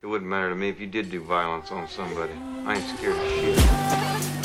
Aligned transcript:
It 0.00 0.06
wouldn't 0.06 0.30
matter 0.30 0.50
to 0.50 0.54
me 0.54 0.68
if 0.68 0.78
you 0.78 0.86
did 0.86 1.10
do 1.10 1.20
violence 1.20 1.72
on 1.72 1.88
somebody. 1.88 2.32
I 2.64 2.76
ain't 2.76 2.98
scared 2.98 3.16
of 3.16 4.32
shit. 4.32 4.37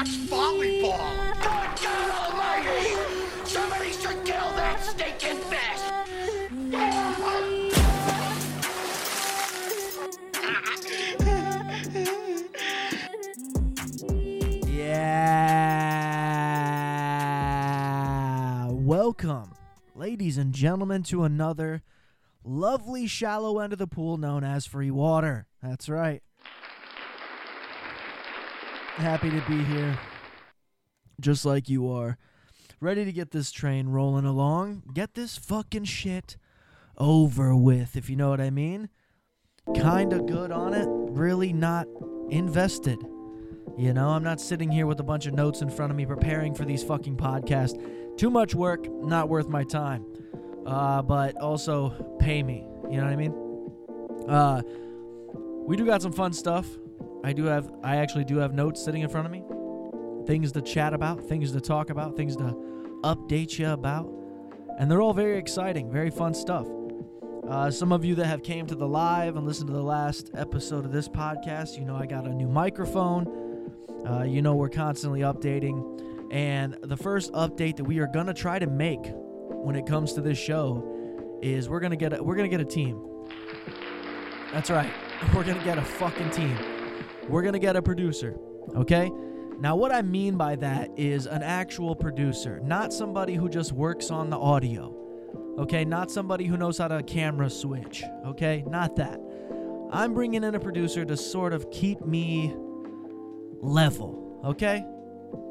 So 0.00 0.06
much 0.06 0.16
volleyball. 0.30 1.34
Good 1.34 1.70
God 1.82 2.10
Almighty! 2.32 2.96
Somebody 3.44 3.92
should 3.92 4.24
kill 4.24 4.50
that 4.56 4.82
stinking 4.82 5.36
fish. 5.50 5.80
Yeah. 14.66 15.88
Welcome, 18.70 19.52
ladies 19.94 20.38
and 20.38 20.54
gentlemen, 20.54 21.02
to 21.02 21.24
another 21.24 21.82
lovely 22.42 23.06
shallow 23.06 23.58
end 23.58 23.74
of 23.74 23.78
the 23.78 23.86
pool 23.86 24.16
known 24.16 24.44
as 24.44 24.64
free 24.64 24.90
water. 24.90 25.46
That's 25.62 25.90
right. 25.90 26.22
Happy 28.96 29.30
to 29.30 29.42
be 29.48 29.62
here, 29.64 29.98
just 31.20 31.44
like 31.44 31.68
you 31.68 31.90
are. 31.90 32.18
Ready 32.80 33.04
to 33.04 33.12
get 33.12 33.30
this 33.30 33.50
train 33.50 33.88
rolling 33.88 34.24
along. 34.24 34.82
Get 34.92 35.14
this 35.14 35.38
fucking 35.38 35.84
shit 35.84 36.36
over 36.98 37.56
with, 37.56 37.96
if 37.96 38.10
you 38.10 38.16
know 38.16 38.30
what 38.30 38.40
I 38.40 38.50
mean. 38.50 38.88
Kinda 39.74 40.20
good 40.20 40.50
on 40.50 40.74
it, 40.74 40.86
really 40.88 41.52
not 41.52 41.86
invested. 42.28 42.98
You 43.78 43.94
know, 43.94 44.08
I'm 44.10 44.22
not 44.22 44.40
sitting 44.40 44.70
here 44.70 44.86
with 44.86 45.00
a 45.00 45.04
bunch 45.04 45.26
of 45.26 45.34
notes 45.34 45.62
in 45.62 45.70
front 45.70 45.90
of 45.90 45.96
me 45.96 46.04
preparing 46.04 46.54
for 46.54 46.64
these 46.64 46.82
fucking 46.82 47.16
podcasts. 47.16 47.78
Too 48.18 48.28
much 48.28 48.54
work, 48.54 48.86
not 48.90 49.28
worth 49.28 49.48
my 49.48 49.64
time. 49.64 50.04
Uh, 50.66 51.00
but 51.00 51.36
also 51.38 52.16
pay 52.18 52.42
me. 52.42 52.66
You 52.90 52.98
know 52.98 53.04
what 53.04 53.12
I 53.12 53.16
mean? 53.16 53.34
Uh, 54.28 54.62
we 55.66 55.76
do 55.76 55.86
got 55.86 56.02
some 56.02 56.12
fun 56.12 56.32
stuff. 56.32 56.66
I 57.22 57.32
do 57.32 57.44
have, 57.44 57.70
I 57.82 57.96
actually 57.96 58.24
do 58.24 58.38
have 58.38 58.54
notes 58.54 58.82
sitting 58.82 59.02
in 59.02 59.08
front 59.08 59.26
of 59.26 59.32
me. 59.32 59.42
Things 60.26 60.52
to 60.52 60.62
chat 60.62 60.94
about, 60.94 61.22
things 61.22 61.52
to 61.52 61.60
talk 61.60 61.90
about, 61.90 62.16
things 62.16 62.36
to 62.36 62.56
update 63.02 63.58
you 63.58 63.68
about. 63.68 64.10
And 64.78 64.90
they're 64.90 65.02
all 65.02 65.14
very 65.14 65.38
exciting, 65.38 65.90
very 65.90 66.10
fun 66.10 66.32
stuff. 66.32 66.66
Uh, 67.50 67.70
some 67.70 67.90
of 67.90 68.04
you 68.04 68.14
that 68.14 68.26
have 68.26 68.42
came 68.42 68.64
to 68.64 68.76
the 68.76 68.86
live 68.86 69.36
and 69.36 69.44
listened 69.44 69.66
to 69.66 69.72
the 69.72 69.82
last 69.82 70.30
episode 70.34 70.84
of 70.84 70.92
this 70.92 71.08
podcast, 71.08 71.76
you 71.76 71.84
know 71.84 71.96
I 71.96 72.06
got 72.06 72.24
a 72.24 72.32
new 72.32 72.48
microphone. 72.48 73.72
Uh, 74.08 74.22
you 74.22 74.40
know 74.40 74.54
we're 74.54 74.68
constantly 74.68 75.20
updating, 75.20 76.30
and 76.30 76.78
the 76.82 76.96
first 76.96 77.32
update 77.32 77.76
that 77.76 77.84
we 77.84 77.98
are 77.98 78.06
gonna 78.06 78.32
try 78.32 78.60
to 78.60 78.68
make 78.68 79.00
when 79.02 79.74
it 79.74 79.84
comes 79.84 80.12
to 80.12 80.20
this 80.20 80.38
show 80.38 81.38
is 81.42 81.68
we're 81.68 81.80
gonna 81.80 81.96
get 81.96 82.12
a, 82.12 82.22
we're 82.22 82.36
gonna 82.36 82.48
get 82.48 82.60
a 82.60 82.64
team. 82.64 83.02
That's 84.52 84.70
right, 84.70 84.92
we're 85.34 85.44
gonna 85.44 85.64
get 85.64 85.76
a 85.76 85.82
fucking 85.82 86.30
team. 86.30 86.79
We're 87.30 87.42
gonna 87.42 87.58
get 87.58 87.76
a 87.76 87.82
producer. 87.82 88.36
Okay. 88.74 89.10
Now, 89.60 89.76
what 89.76 89.92
I 89.92 90.00
mean 90.00 90.36
by 90.36 90.56
that 90.56 90.90
is 90.96 91.26
an 91.26 91.42
actual 91.42 91.94
producer, 91.94 92.60
not 92.60 92.94
somebody 92.94 93.34
who 93.34 93.48
just 93.48 93.72
works 93.72 94.10
on 94.10 94.30
the 94.30 94.38
audio. 94.38 94.96
Okay, 95.58 95.84
not 95.84 96.10
somebody 96.10 96.46
who 96.46 96.56
knows 96.56 96.78
how 96.78 96.88
to 96.88 97.02
camera 97.02 97.50
switch. 97.50 98.02
Okay, 98.24 98.64
not 98.66 98.96
that. 98.96 99.20
I'm 99.92 100.14
bringing 100.14 100.44
in 100.44 100.54
a 100.54 100.60
producer 100.60 101.04
to 101.04 101.14
sort 101.16 101.52
of 101.52 101.70
keep 101.70 102.00
me 102.00 102.54
level. 103.60 104.40
Okay, 104.46 104.82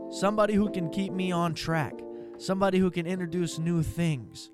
somebody 0.09 0.55
who 0.55 0.71
can 0.71 0.89
keep 0.89 1.13
me 1.13 1.31
on 1.31 1.53
track. 1.53 1.93
Somebody 2.39 2.79
who 2.79 2.89
can 2.89 3.05
introduce 3.05 3.59
new 3.59 3.83
things. 3.83 4.49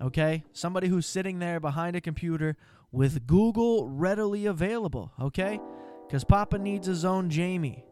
Okay, 0.00 0.44
somebody 0.52 0.86
who's 0.86 1.06
sitting 1.06 1.40
there 1.40 1.58
behind 1.58 1.96
a 1.96 2.00
computer 2.00 2.56
with 2.92 3.26
Google 3.26 3.88
readily 3.88 4.46
available. 4.46 5.12
Okay, 5.20 5.58
because 6.06 6.24
Papa 6.24 6.58
needs 6.58 6.86
his 6.86 7.04
own 7.04 7.30
Jamie. 7.30 7.84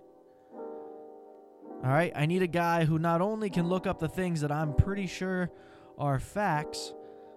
All 1.84 1.90
right, 1.90 2.12
I 2.14 2.26
need 2.26 2.42
a 2.42 2.46
guy 2.46 2.84
who 2.84 2.98
not 2.98 3.20
only 3.20 3.50
can 3.50 3.68
look 3.68 3.86
up 3.86 3.98
the 3.98 4.08
things 4.08 4.40
that 4.40 4.50
I'm 4.50 4.74
pretty 4.74 5.06
sure 5.06 5.50
are 5.98 6.18
facts, 6.18 6.94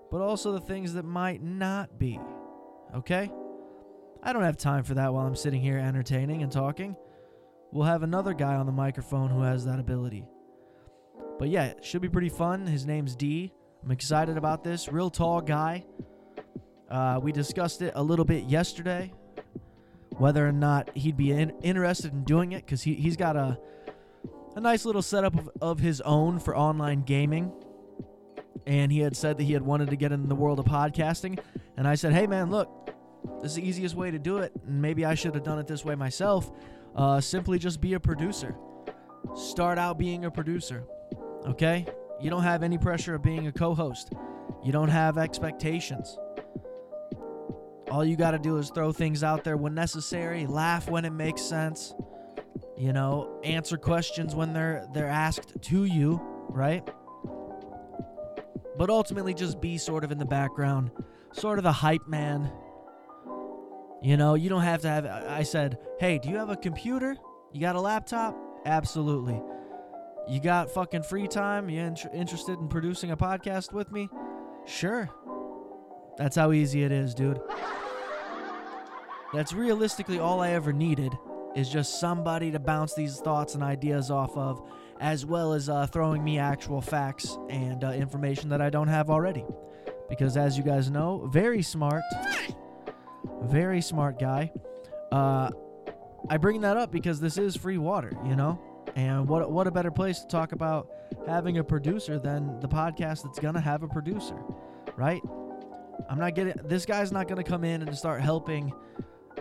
but 0.10 0.22
also 0.22 0.54
the 0.54 0.62
things 0.62 0.94
that 0.94 1.04
might 1.04 1.44
not 1.44 2.00
be. 2.00 2.20
Okay? 2.96 3.30
I 4.24 4.34
don't 4.34 4.44
have 4.44 4.58
time 4.58 4.84
for 4.84 4.94
that 4.94 5.14
while 5.14 5.28
I'm 5.28 5.36
sitting 5.36 5.62
here 5.62 5.78
entertaining 5.78 6.44
and 6.44 6.52
talking. 6.52 6.96
We'll 7.72 7.86
have 7.86 8.04
another 8.04 8.34
guy 8.34 8.56
on 8.56 8.66
the 8.66 8.72
microphone 8.72 9.30
who 9.30 9.42
has 9.42 9.66
that 9.66 9.80
ability. 9.80 10.26
But 11.38 11.50
yeah, 11.50 11.66
it 11.66 11.84
should 11.84 12.02
be 12.02 12.10
pretty 12.10 12.30
fun. 12.30 12.66
His 12.66 12.86
name's 12.86 13.16
D. 13.16 13.52
I'm 13.84 13.92
excited 13.92 14.38
about 14.38 14.64
this. 14.64 14.88
Real 14.88 15.10
tall 15.10 15.42
guy. 15.42 15.86
Uh, 16.90 17.20
we 17.22 17.32
discussed 17.32 17.82
it 17.82 17.92
a 17.96 18.02
little 18.02 18.26
bit 18.26 18.46
yesterday, 18.46 19.12
whether 20.18 20.48
or 20.48 20.52
not 20.52 20.96
he'd 20.96 21.18
be 21.18 21.32
in- 21.32 21.54
interested 21.62 22.14
in 22.14 22.24
doing 22.24 22.52
it, 22.52 22.66
because 22.66 22.82
he, 22.84 22.94
he's 22.96 23.16
got 23.16 23.36
a, 23.36 23.58
a 24.56 24.60
nice 24.60 24.86
little 24.86 25.02
setup 25.02 25.38
of, 25.38 25.50
of 25.62 25.80
his 25.80 26.02
own 26.02 26.40
for 26.40 26.56
online 26.58 27.04
gaming 27.04 27.52
and 28.68 28.92
he 28.92 29.00
had 29.00 29.16
said 29.16 29.38
that 29.38 29.44
he 29.44 29.54
had 29.54 29.62
wanted 29.62 29.90
to 29.90 29.96
get 29.96 30.12
in 30.12 30.28
the 30.28 30.36
world 30.36 30.60
of 30.60 30.66
podcasting. 30.66 31.40
And 31.78 31.88
I 31.88 31.96
said, 31.96 32.14
hey, 32.14 32.28
man, 32.28 32.52
look, 32.52 32.92
this 33.42 33.52
is 33.52 33.56
the 33.56 33.68
easiest 33.68 33.96
way 33.96 34.12
to 34.12 34.20
do 34.20 34.38
it. 34.38 34.52
And 34.68 34.82
maybe 34.82 35.06
I 35.06 35.16
should 35.16 35.34
have 35.36 35.44
done 35.44 35.58
it 35.58 35.68
this 35.68 35.86
way 35.86 35.96
myself. 35.96 36.52
Uh, 36.94 37.22
simply 37.22 37.60
just 37.60 37.80
be 37.80 37.94
a 37.94 38.00
producer. 38.00 38.56
Start 39.36 39.78
out 39.78 39.98
being 39.98 40.26
a 40.26 40.32
producer. 40.32 40.84
Okay? 41.46 41.86
You 42.20 42.30
don't 42.30 42.44
have 42.44 42.62
any 42.62 42.78
pressure 42.78 43.16
of 43.16 43.24
being 43.24 43.48
a 43.48 43.52
co 43.54 43.74
host, 43.74 44.12
you 44.64 44.72
don't 44.72 44.90
have 44.90 45.18
expectations. 45.18 46.18
All 47.90 48.04
you 48.04 48.16
got 48.16 48.32
to 48.32 48.40
do 48.40 48.58
is 48.58 48.70
throw 48.70 48.92
things 48.92 49.24
out 49.24 49.44
there 49.44 49.58
when 49.58 49.74
necessary, 49.74 50.46
laugh 50.46 50.90
when 50.90 51.06
it 51.06 51.12
makes 51.12 51.42
sense, 51.42 51.94
you 52.78 52.92
know, 52.94 53.40
answer 53.44 53.78
questions 53.78 54.36
when 54.36 54.54
they're 54.54 54.86
they're 54.94 55.08
asked 55.08 55.62
to 55.62 55.86
you, 55.86 56.22
right? 56.50 56.88
but 58.78 58.90
ultimately 58.90 59.34
just 59.34 59.60
be 59.60 59.78
sort 59.78 60.04
of 60.04 60.12
in 60.12 60.18
the 60.18 60.26
background, 60.26 60.92
sort 61.34 61.58
of 61.58 61.64
the 61.64 61.72
hype 61.72 62.08
man. 62.08 62.52
You 64.04 64.16
know, 64.16 64.36
you 64.36 64.50
don't 64.50 64.62
have 64.62 64.82
to 64.82 64.90
have. 64.90 65.06
I 65.06 65.44
said, 65.44 65.80
hey, 66.00 66.20
do 66.20 66.30
you 66.30 66.38
have 66.38 66.50
a 66.50 66.56
computer? 66.56 67.16
You 67.52 67.60
got 67.60 67.76
a 67.76 67.82
laptop? 67.82 68.38
Absolutely. 68.66 69.42
You 70.30 70.40
got 70.40 70.70
fucking 70.70 71.04
free 71.04 71.28
time? 71.28 71.70
You 71.70 71.82
int- 71.82 72.06
interested 72.14 72.60
in 72.60 72.68
producing 72.68 73.12
a 73.12 73.18
podcast 73.18 73.74
with 73.74 73.92
me? 73.92 74.10
Sure. 74.66 75.10
That's 76.18 76.36
how 76.36 76.52
easy 76.52 76.84
it 76.84 76.92
is, 76.92 77.14
dude. 77.14 77.40
That's 79.34 79.54
realistically 79.54 80.20
all 80.20 80.42
I 80.42 80.52
ever 80.52 80.74
needed 80.74 81.12
is 81.56 81.70
just 81.70 82.00
somebody 82.00 82.52
to 82.52 82.60
bounce 82.60 82.94
these 82.94 83.18
thoughts 83.20 83.56
and 83.56 83.64
ideas 83.64 84.10
off 84.10 84.36
of, 84.38 84.62
as 85.00 85.26
well 85.26 85.54
as 85.54 85.70
uh, 85.70 85.86
throwing 85.88 86.24
me 86.24 86.40
actual 86.40 86.82
facts 86.82 87.38
and 87.50 87.84
uh, 87.84 87.92
information 87.92 88.50
that 88.50 88.62
I 88.62 88.70
don't 88.70 88.88
have 88.88 89.10
already. 89.10 89.46
Because 90.10 90.38
as 90.38 90.58
you 90.58 90.64
guys 90.64 90.90
know, 90.90 91.28
very 91.32 91.62
smart, 91.62 92.04
very 93.44 93.82
smart 93.82 94.20
guy. 94.20 94.52
Uh, 95.12 95.52
I 96.30 96.38
bring 96.38 96.62
that 96.62 96.78
up 96.78 96.92
because 96.92 97.20
this 97.20 97.38
is 97.38 97.56
free 97.56 97.78
water, 97.78 98.12
you 98.26 98.36
know? 98.36 98.60
And 98.96 99.28
what, 99.28 99.52
what 99.52 99.68
a 99.68 99.72
better 99.72 99.92
place 99.92 100.20
to 100.20 100.28
talk 100.28 100.54
about 100.54 100.90
having 101.28 101.58
a 101.58 101.64
producer 101.64 102.18
than 102.18 102.60
the 102.60 102.68
podcast 102.68 103.24
that's 103.24 103.40
going 103.40 103.54
to 103.54 103.60
have 103.60 103.84
a 103.84 103.88
producer, 103.88 104.38
right? 104.96 105.22
I'm 106.10 106.20
not 106.20 106.36
getting, 106.36 106.54
this 106.66 106.86
guy's 106.86 107.12
not 107.12 107.28
to 107.28 107.44
come 107.44 107.64
in 107.64 107.82
and 107.82 107.98
start 107.98 108.22
helping 108.22 108.74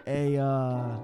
a, 0.06 0.36
uh, 0.36 0.96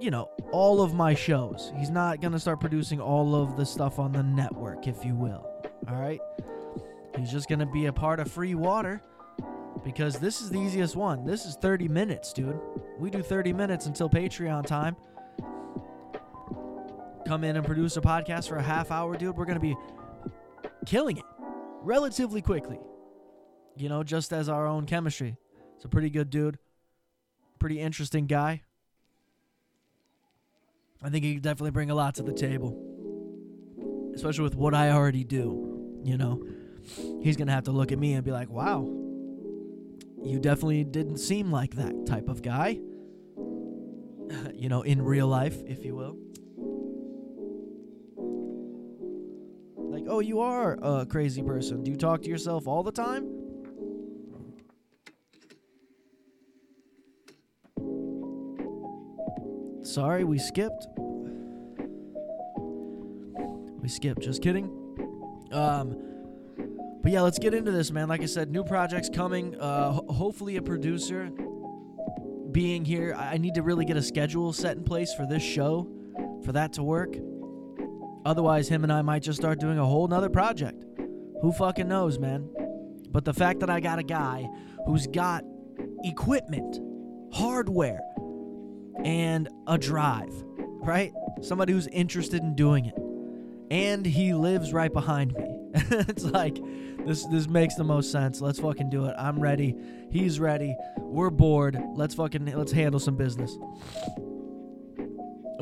you 0.00 0.10
know, 0.10 0.28
all 0.52 0.82
of 0.82 0.94
my 0.94 1.14
shows. 1.14 1.72
He's 1.76 1.90
not 1.90 2.20
going 2.20 2.32
to 2.32 2.38
start 2.38 2.60
producing 2.60 3.00
all 3.00 3.34
of 3.34 3.56
the 3.56 3.66
stuff 3.66 3.98
on 3.98 4.12
the 4.12 4.22
network, 4.22 4.86
if 4.86 5.04
you 5.04 5.14
will. 5.14 5.46
All 5.88 5.96
right? 5.96 6.20
He's 7.16 7.30
just 7.30 7.48
going 7.48 7.60
to 7.60 7.66
be 7.66 7.86
a 7.86 7.92
part 7.92 8.20
of 8.20 8.30
free 8.30 8.54
water 8.54 9.02
because 9.84 10.18
this 10.18 10.40
is 10.40 10.50
the 10.50 10.58
easiest 10.58 10.96
one. 10.96 11.24
This 11.24 11.44
is 11.44 11.56
30 11.56 11.88
minutes, 11.88 12.32
dude. 12.32 12.58
We 12.98 13.10
do 13.10 13.22
30 13.22 13.52
minutes 13.52 13.86
until 13.86 14.08
Patreon 14.08 14.66
time. 14.66 14.96
Come 17.26 17.44
in 17.44 17.56
and 17.56 17.64
produce 17.64 17.96
a 17.96 18.00
podcast 18.00 18.48
for 18.48 18.56
a 18.56 18.62
half 18.62 18.90
hour, 18.90 19.16
dude. 19.16 19.36
We're 19.36 19.46
going 19.46 19.58
to 19.58 19.60
be 19.60 19.76
killing 20.86 21.16
it 21.16 21.24
relatively 21.82 22.42
quickly. 22.42 22.78
You 23.76 23.88
know, 23.88 24.02
just 24.02 24.32
as 24.32 24.48
our 24.48 24.66
own 24.66 24.86
chemistry. 24.86 25.36
It's 25.76 25.84
a 25.84 25.88
pretty 25.88 26.10
good 26.10 26.30
dude, 26.30 26.58
pretty 27.58 27.80
interesting 27.80 28.26
guy. 28.26 28.62
I 31.02 31.10
think 31.10 31.24
he 31.24 31.34
could 31.34 31.42
definitely 31.42 31.72
bring 31.72 31.90
a 31.90 31.94
lot 31.94 32.14
to 32.16 32.22
the 32.22 32.32
table, 32.32 32.78
especially 34.14 34.44
with 34.44 34.54
what 34.54 34.74
I 34.74 34.90
already 34.90 35.24
do. 35.24 36.00
You 36.02 36.16
know, 36.16 36.46
he's 37.20 37.36
gonna 37.36 37.52
have 37.52 37.64
to 37.64 37.72
look 37.72 37.92
at 37.92 37.98
me 37.98 38.14
and 38.14 38.24
be 38.24 38.30
like, 38.30 38.48
"Wow, 38.48 38.84
you 40.22 40.38
definitely 40.40 40.84
didn't 40.84 41.18
seem 41.18 41.50
like 41.50 41.74
that 41.76 42.06
type 42.06 42.28
of 42.28 42.42
guy." 42.42 42.80
you 44.54 44.68
know, 44.68 44.82
in 44.82 45.02
real 45.02 45.26
life, 45.26 45.62
if 45.66 45.84
you 45.84 45.94
will. 45.94 46.16
Like, 49.76 50.04
oh, 50.08 50.20
you 50.20 50.40
are 50.40 50.78
a 50.82 51.06
crazy 51.06 51.42
person. 51.42 51.84
Do 51.84 51.90
you 51.90 51.96
talk 51.96 52.22
to 52.22 52.28
yourself 52.28 52.66
all 52.66 52.82
the 52.82 52.92
time? 52.92 53.33
Sorry, 59.94 60.24
we 60.24 60.38
skipped. 60.40 60.88
We 63.80 63.88
skipped. 63.88 64.22
Just 64.22 64.42
kidding. 64.42 64.64
Um, 65.52 65.96
but 67.00 67.12
yeah, 67.12 67.20
let's 67.20 67.38
get 67.38 67.54
into 67.54 67.70
this, 67.70 67.92
man. 67.92 68.08
Like 68.08 68.20
I 68.20 68.26
said, 68.26 68.50
new 68.50 68.64
projects 68.64 69.08
coming. 69.08 69.54
Uh, 69.54 69.92
ho- 69.92 70.06
hopefully, 70.12 70.56
a 70.56 70.62
producer 70.62 71.30
being 72.50 72.84
here. 72.84 73.14
I 73.16 73.34
I 73.34 73.36
need 73.36 73.54
to 73.54 73.62
really 73.62 73.84
get 73.84 73.96
a 73.96 74.02
schedule 74.02 74.52
set 74.52 74.76
in 74.76 74.82
place 74.82 75.14
for 75.14 75.26
this 75.26 75.44
show, 75.44 75.88
for 76.44 76.50
that 76.50 76.72
to 76.72 76.82
work. 76.82 77.14
Otherwise, 78.26 78.66
him 78.66 78.82
and 78.82 78.92
I 78.92 79.02
might 79.02 79.22
just 79.22 79.38
start 79.38 79.60
doing 79.60 79.78
a 79.78 79.86
whole 79.86 80.08
nother 80.08 80.28
project. 80.28 80.84
Who 81.40 81.52
fucking 81.52 81.86
knows, 81.86 82.18
man? 82.18 82.50
But 83.10 83.24
the 83.24 83.32
fact 83.32 83.60
that 83.60 83.70
I 83.70 83.78
got 83.78 84.00
a 84.00 84.02
guy 84.02 84.48
who's 84.86 85.06
got 85.06 85.44
equipment, 86.02 86.80
hardware, 87.32 88.00
and 89.04 89.48
a 89.66 89.78
drive, 89.78 90.32
right? 90.56 91.12
Somebody 91.42 91.72
who's 91.72 91.86
interested 91.88 92.42
in 92.42 92.54
doing 92.54 92.86
it. 92.86 92.98
And 93.70 94.04
he 94.04 94.34
lives 94.34 94.72
right 94.72 94.92
behind 94.92 95.34
me. 95.34 95.44
it's 95.74 96.24
like 96.24 96.58
this 97.04 97.24
this 97.26 97.48
makes 97.48 97.74
the 97.74 97.84
most 97.84 98.12
sense. 98.12 98.40
Let's 98.40 98.60
fucking 98.60 98.90
do 98.90 99.06
it. 99.06 99.14
I'm 99.18 99.40
ready. 99.40 99.74
He's 100.10 100.38
ready. 100.38 100.76
We're 100.98 101.30
bored. 101.30 101.78
Let's 101.94 102.14
fucking 102.14 102.46
let's 102.46 102.72
handle 102.72 103.00
some 103.00 103.16
business. 103.16 103.56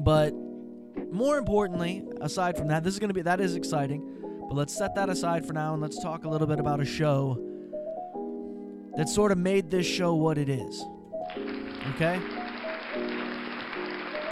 But 0.02 0.34
more 1.10 1.38
importantly, 1.38 2.02
aside 2.20 2.56
from 2.56 2.68
that, 2.68 2.84
this 2.84 2.94
is 2.94 3.00
going 3.00 3.10
to 3.10 3.14
be 3.14 3.22
that 3.22 3.40
is 3.40 3.54
exciting. 3.54 4.06
But 4.48 4.56
let's 4.56 4.76
set 4.76 4.94
that 4.96 5.08
aside 5.08 5.46
for 5.46 5.52
now 5.52 5.72
and 5.72 5.80
let's 5.80 5.98
talk 6.02 6.24
a 6.24 6.28
little 6.28 6.46
bit 6.46 6.60
about 6.60 6.80
a 6.80 6.84
show 6.84 7.38
that 8.96 9.08
sort 9.08 9.32
of 9.32 9.38
made 9.38 9.70
this 9.70 9.86
show 9.86 10.14
what 10.14 10.36
it 10.36 10.48
is. 10.48 10.84
Okay? 11.94 12.20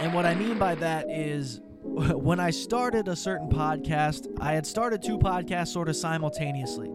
And 0.01 0.15
what 0.15 0.25
I 0.25 0.33
mean 0.33 0.57
by 0.57 0.73
that 0.75 1.11
is 1.11 1.61
when 1.83 2.39
I 2.39 2.49
started 2.49 3.07
a 3.07 3.15
certain 3.15 3.47
podcast, 3.49 4.25
I 4.41 4.53
had 4.53 4.65
started 4.65 5.03
two 5.03 5.19
podcasts 5.19 5.67
sort 5.67 5.89
of 5.89 5.95
simultaneously. 5.95 6.89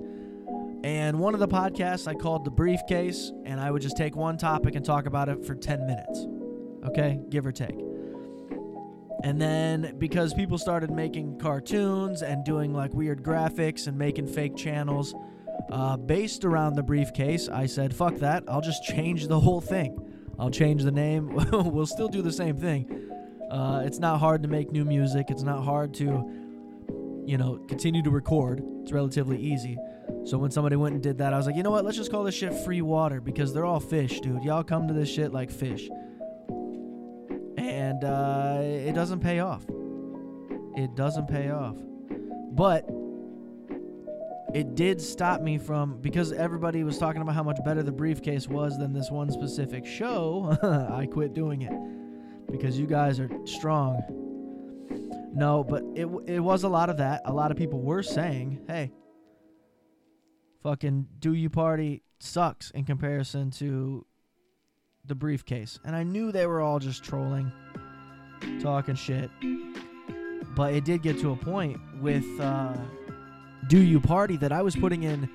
And 0.82 1.20
one 1.20 1.32
of 1.32 1.38
the 1.38 1.46
podcasts 1.46 2.08
I 2.08 2.14
called 2.14 2.44
The 2.44 2.50
Briefcase, 2.50 3.30
and 3.44 3.60
I 3.60 3.70
would 3.70 3.80
just 3.80 3.96
take 3.96 4.16
one 4.16 4.36
topic 4.36 4.74
and 4.74 4.84
talk 4.84 5.06
about 5.06 5.28
it 5.28 5.44
for 5.44 5.54
10 5.54 5.86
minutes. 5.86 6.26
Okay? 6.84 7.20
Give 7.30 7.46
or 7.46 7.52
take. 7.52 7.78
And 9.22 9.40
then 9.40 9.94
because 9.98 10.34
people 10.34 10.58
started 10.58 10.90
making 10.90 11.38
cartoons 11.38 12.22
and 12.22 12.44
doing 12.44 12.74
like 12.74 12.92
weird 12.92 13.22
graphics 13.22 13.86
and 13.86 13.96
making 13.96 14.26
fake 14.26 14.56
channels 14.56 15.14
uh, 15.70 15.96
based 15.96 16.44
around 16.44 16.74
the 16.74 16.82
briefcase, 16.82 17.48
I 17.48 17.66
said, 17.66 17.94
fuck 17.94 18.16
that. 18.16 18.42
I'll 18.48 18.60
just 18.60 18.82
change 18.82 19.28
the 19.28 19.38
whole 19.38 19.60
thing. 19.60 20.15
I'll 20.38 20.50
change 20.50 20.82
the 20.82 20.90
name. 20.90 21.34
we'll 21.52 21.86
still 21.86 22.08
do 22.08 22.22
the 22.22 22.32
same 22.32 22.56
thing. 22.56 23.10
Uh, 23.50 23.82
it's 23.84 23.98
not 23.98 24.18
hard 24.18 24.42
to 24.42 24.48
make 24.48 24.72
new 24.72 24.84
music. 24.84 25.26
It's 25.30 25.42
not 25.42 25.64
hard 25.64 25.94
to, 25.94 26.04
you 27.24 27.38
know, 27.38 27.64
continue 27.68 28.02
to 28.02 28.10
record. 28.10 28.62
It's 28.82 28.92
relatively 28.92 29.38
easy. 29.40 29.78
So 30.24 30.38
when 30.38 30.50
somebody 30.50 30.76
went 30.76 30.94
and 30.94 31.02
did 31.02 31.18
that, 31.18 31.32
I 31.32 31.36
was 31.36 31.46
like, 31.46 31.56
you 31.56 31.62
know 31.62 31.70
what? 31.70 31.84
Let's 31.84 31.96
just 31.96 32.10
call 32.10 32.24
this 32.24 32.34
shit 32.34 32.52
free 32.64 32.82
water 32.82 33.20
because 33.20 33.54
they're 33.54 33.64
all 33.64 33.80
fish, 33.80 34.20
dude. 34.20 34.42
Y'all 34.42 34.64
come 34.64 34.88
to 34.88 34.94
this 34.94 35.08
shit 35.08 35.32
like 35.32 35.50
fish. 35.50 35.88
And 37.56 38.04
uh, 38.04 38.58
it 38.60 38.94
doesn't 38.94 39.20
pay 39.20 39.40
off. 39.40 39.64
It 40.76 40.94
doesn't 40.94 41.28
pay 41.28 41.50
off. 41.50 41.76
But 42.52 42.88
it 44.56 44.74
did 44.74 45.02
stop 45.02 45.42
me 45.42 45.58
from 45.58 45.98
because 46.00 46.32
everybody 46.32 46.82
was 46.82 46.96
talking 46.96 47.20
about 47.20 47.34
how 47.34 47.42
much 47.42 47.58
better 47.62 47.82
the 47.82 47.92
briefcase 47.92 48.48
was 48.48 48.78
than 48.78 48.90
this 48.90 49.10
one 49.10 49.30
specific 49.30 49.84
show. 49.84 50.56
I 50.90 51.04
quit 51.04 51.34
doing 51.34 51.60
it 51.60 52.50
because 52.50 52.78
you 52.78 52.86
guys 52.86 53.20
are 53.20 53.28
strong. 53.44 54.00
No, 55.34 55.62
but 55.62 55.82
it 55.94 56.08
it 56.26 56.40
was 56.40 56.62
a 56.62 56.70
lot 56.70 56.88
of 56.88 56.96
that. 56.96 57.20
A 57.26 57.32
lot 57.34 57.50
of 57.50 57.58
people 57.58 57.82
were 57.82 58.02
saying, 58.02 58.64
"Hey, 58.66 58.92
fucking 60.62 61.06
do 61.18 61.34
you 61.34 61.50
party 61.50 62.02
sucks 62.18 62.70
in 62.70 62.86
comparison 62.86 63.50
to 63.50 64.06
the 65.04 65.14
briefcase." 65.14 65.78
And 65.84 65.94
I 65.94 66.02
knew 66.02 66.32
they 66.32 66.46
were 66.46 66.62
all 66.62 66.78
just 66.78 67.04
trolling, 67.04 67.52
talking 68.62 68.94
shit. 68.94 69.28
But 70.54 70.72
it 70.72 70.86
did 70.86 71.02
get 71.02 71.18
to 71.20 71.32
a 71.32 71.36
point 71.36 71.78
with 72.00 72.24
uh, 72.40 72.74
do 73.68 73.78
you 73.78 74.00
party 74.00 74.36
that 74.38 74.52
I 74.52 74.62
was 74.62 74.76
putting 74.76 75.02
in 75.02 75.28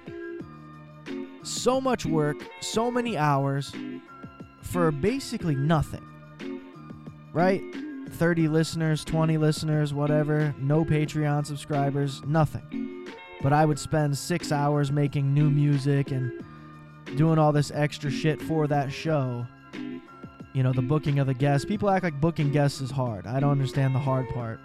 so 1.44 1.82
much 1.82 2.06
work, 2.06 2.38
so 2.60 2.92
many 2.92 3.18
hours 3.18 3.74
for 4.62 4.92
basically 4.92 5.56
nothing. 5.56 6.08
Right? 7.34 7.64
30 8.10 8.48
listeners, 8.50 9.06
20 9.06 9.38
listeners, 9.38 9.94
whatever, 9.94 10.54
no 10.60 10.84
Patreon 10.84 11.46
subscribers, 11.46 12.22
nothing. 12.26 13.08
But 13.42 13.54
I 13.54 13.66
would 13.66 13.80
spend 13.80 14.18
6 14.18 14.52
hours 14.52 14.92
making 14.92 15.34
new 15.34 15.50
music 15.50 16.12
and 16.12 16.44
doing 17.16 17.40
all 17.40 17.52
this 17.52 17.72
extra 17.74 18.12
shit 18.12 18.42
for 18.42 18.68
that 18.68 18.92
show. 18.92 19.48
You 20.54 20.64
know, 20.64 20.74
the 20.74 20.82
booking 20.82 21.20
of 21.20 21.28
the 21.28 21.34
guests. 21.34 21.66
People 21.66 21.90
act 21.90 22.04
like 22.04 22.20
booking 22.20 22.52
guests 22.52 22.82
is 22.82 22.92
hard. 22.92 23.26
I 23.26 23.40
don't 23.40 23.52
understand 23.52 23.96
the 23.96 24.00
hard 24.00 24.28
part. 24.30 24.60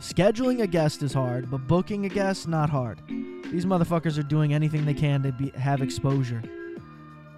Scheduling 0.00 0.60
a 0.62 0.66
guest 0.66 1.02
is 1.02 1.12
hard, 1.12 1.50
but 1.50 1.66
booking 1.66 2.06
a 2.06 2.08
guest 2.08 2.46
not 2.46 2.70
hard. 2.70 3.00
These 3.08 3.66
motherfuckers 3.66 4.18
are 4.18 4.22
doing 4.22 4.54
anything 4.54 4.84
they 4.84 4.94
can 4.94 5.22
to 5.24 5.32
be, 5.32 5.50
have 5.50 5.82
exposure. 5.82 6.42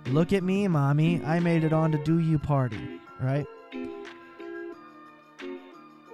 Look 0.07 0.33
at 0.33 0.43
me, 0.43 0.69
mommy. 0.69 1.23
I 1.25 1.41
made 1.41 1.65
it 1.65 1.73
on 1.73 1.93
to 1.93 2.03
Do 2.05 2.19
You 2.19 2.39
Party, 2.39 3.01
right? 3.21 3.47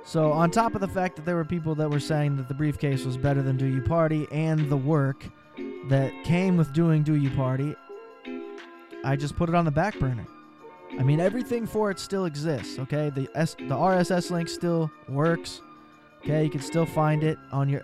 So, 0.05 0.31
on 0.31 0.53
top 0.53 0.77
of 0.77 0.81
the 0.81 0.89
fact 0.89 1.17
that 1.17 1.25
there 1.25 1.35
were 1.35 1.45
people 1.45 1.75
that 1.75 1.91
were 1.91 1.99
saying 1.99 2.37
that 2.37 2.47
the 2.47 2.55
briefcase 2.55 3.05
was 3.05 3.17
better 3.17 3.43
than 3.43 3.57
Do 3.57 3.67
You 3.67 3.83
Party 3.83 4.29
and 4.31 4.71
the 4.71 4.77
work 4.77 5.25
that 5.89 6.13
came 6.25 6.57
with 6.57 6.73
doing 6.73 7.03
Do 7.03 7.17
You 7.17 7.31
Party, 7.31 7.75
I 9.03 9.17
just 9.17 9.35
put 9.37 9.49
it 9.49 9.55
on 9.57 9.65
the 9.65 9.71
back 9.73 9.99
burner. 9.99 10.27
I 10.99 11.03
mean, 11.03 11.19
everything 11.19 11.67
for 11.67 11.91
it 11.91 11.99
still 11.99 12.27
exists, 12.27 12.79
okay? 12.79 13.11
The 13.11 13.29
S- 13.35 13.57
the 13.59 13.75
RSS 13.75 14.31
link 14.31 14.49
still 14.49 14.91
works. 15.09 15.61
Okay, 16.29 16.43
you 16.43 16.51
can 16.51 16.61
still 16.61 16.87
find 16.87 17.23
it 17.23 17.39
on 17.53 17.69
your 17.69 17.83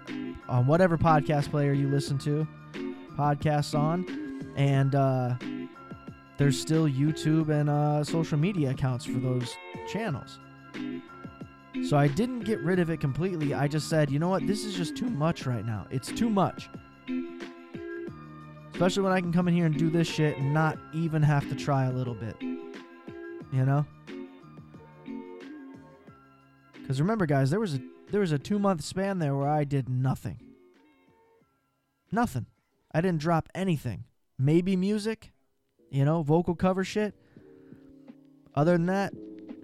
on 0.48 0.66
whatever 0.66 0.98
podcast 0.98 1.48
player 1.52 1.72
you 1.72 1.86
listen 1.86 2.18
to 2.18 2.44
podcasts 3.16 3.78
on, 3.78 4.04
and 4.56 4.96
uh, 4.96 5.36
there's 6.38 6.60
still 6.60 6.88
YouTube 6.88 7.50
and 7.50 7.70
uh, 7.70 8.02
social 8.02 8.36
media 8.36 8.70
accounts 8.70 9.04
for 9.04 9.20
those 9.20 9.54
channels. 9.88 10.40
So 11.88 11.96
I 11.96 12.08
didn't 12.08 12.40
get 12.40 12.58
rid 12.62 12.80
of 12.80 12.90
it 12.90 12.98
completely. 12.98 13.54
I 13.54 13.68
just 13.68 13.88
said, 13.88 14.10
you 14.10 14.18
know 14.18 14.30
what, 14.30 14.44
this 14.44 14.64
is 14.64 14.74
just 14.74 14.96
too 14.96 15.08
much 15.08 15.46
right 15.46 15.64
now. 15.64 15.86
It's 15.92 16.10
too 16.10 16.28
much. 16.28 16.68
Especially 18.72 19.04
when 19.04 19.12
I 19.12 19.20
can 19.20 19.32
come 19.32 19.46
in 19.46 19.54
here 19.54 19.66
and 19.66 19.78
do 19.78 19.88
this 19.88 20.08
shit 20.08 20.36
and 20.36 20.52
not 20.52 20.78
even 20.92 21.22
have 21.22 21.48
to 21.48 21.54
try 21.54 21.84
a 21.84 21.92
little 21.92 22.14
bit. 22.14 22.34
You 22.42 23.64
know? 23.64 23.86
Because 26.72 27.00
remember, 27.00 27.24
guys, 27.24 27.48
there 27.48 27.60
was 27.60 27.74
a 27.74 27.80
there 28.12 28.20
was 28.20 28.30
a 28.30 28.38
two 28.38 28.58
month 28.58 28.84
span 28.84 29.18
there 29.18 29.34
where 29.34 29.48
I 29.48 29.64
did 29.64 29.88
nothing. 29.88 30.38
Nothing. 32.12 32.46
I 32.94 33.00
didn't 33.00 33.20
drop 33.20 33.48
anything. 33.54 34.04
Maybe 34.38 34.76
music, 34.76 35.32
you 35.90 36.04
know, 36.04 36.22
vocal 36.22 36.54
cover 36.54 36.84
shit. 36.84 37.14
Other 38.54 38.72
than 38.72 38.86
that, 38.86 39.14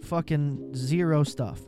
fucking 0.02 0.74
zero 0.74 1.24
stuff. 1.24 1.60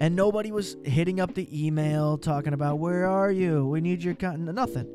And 0.00 0.16
nobody 0.16 0.52
was 0.52 0.76
hitting 0.84 1.20
up 1.20 1.34
the 1.34 1.66
email 1.66 2.16
talking 2.16 2.54
about 2.54 2.78
where 2.78 3.06
are 3.06 3.30
you? 3.30 3.66
We 3.66 3.82
need 3.82 4.02
your 4.02 4.14
content. 4.14 4.54
Nothing. 4.54 4.88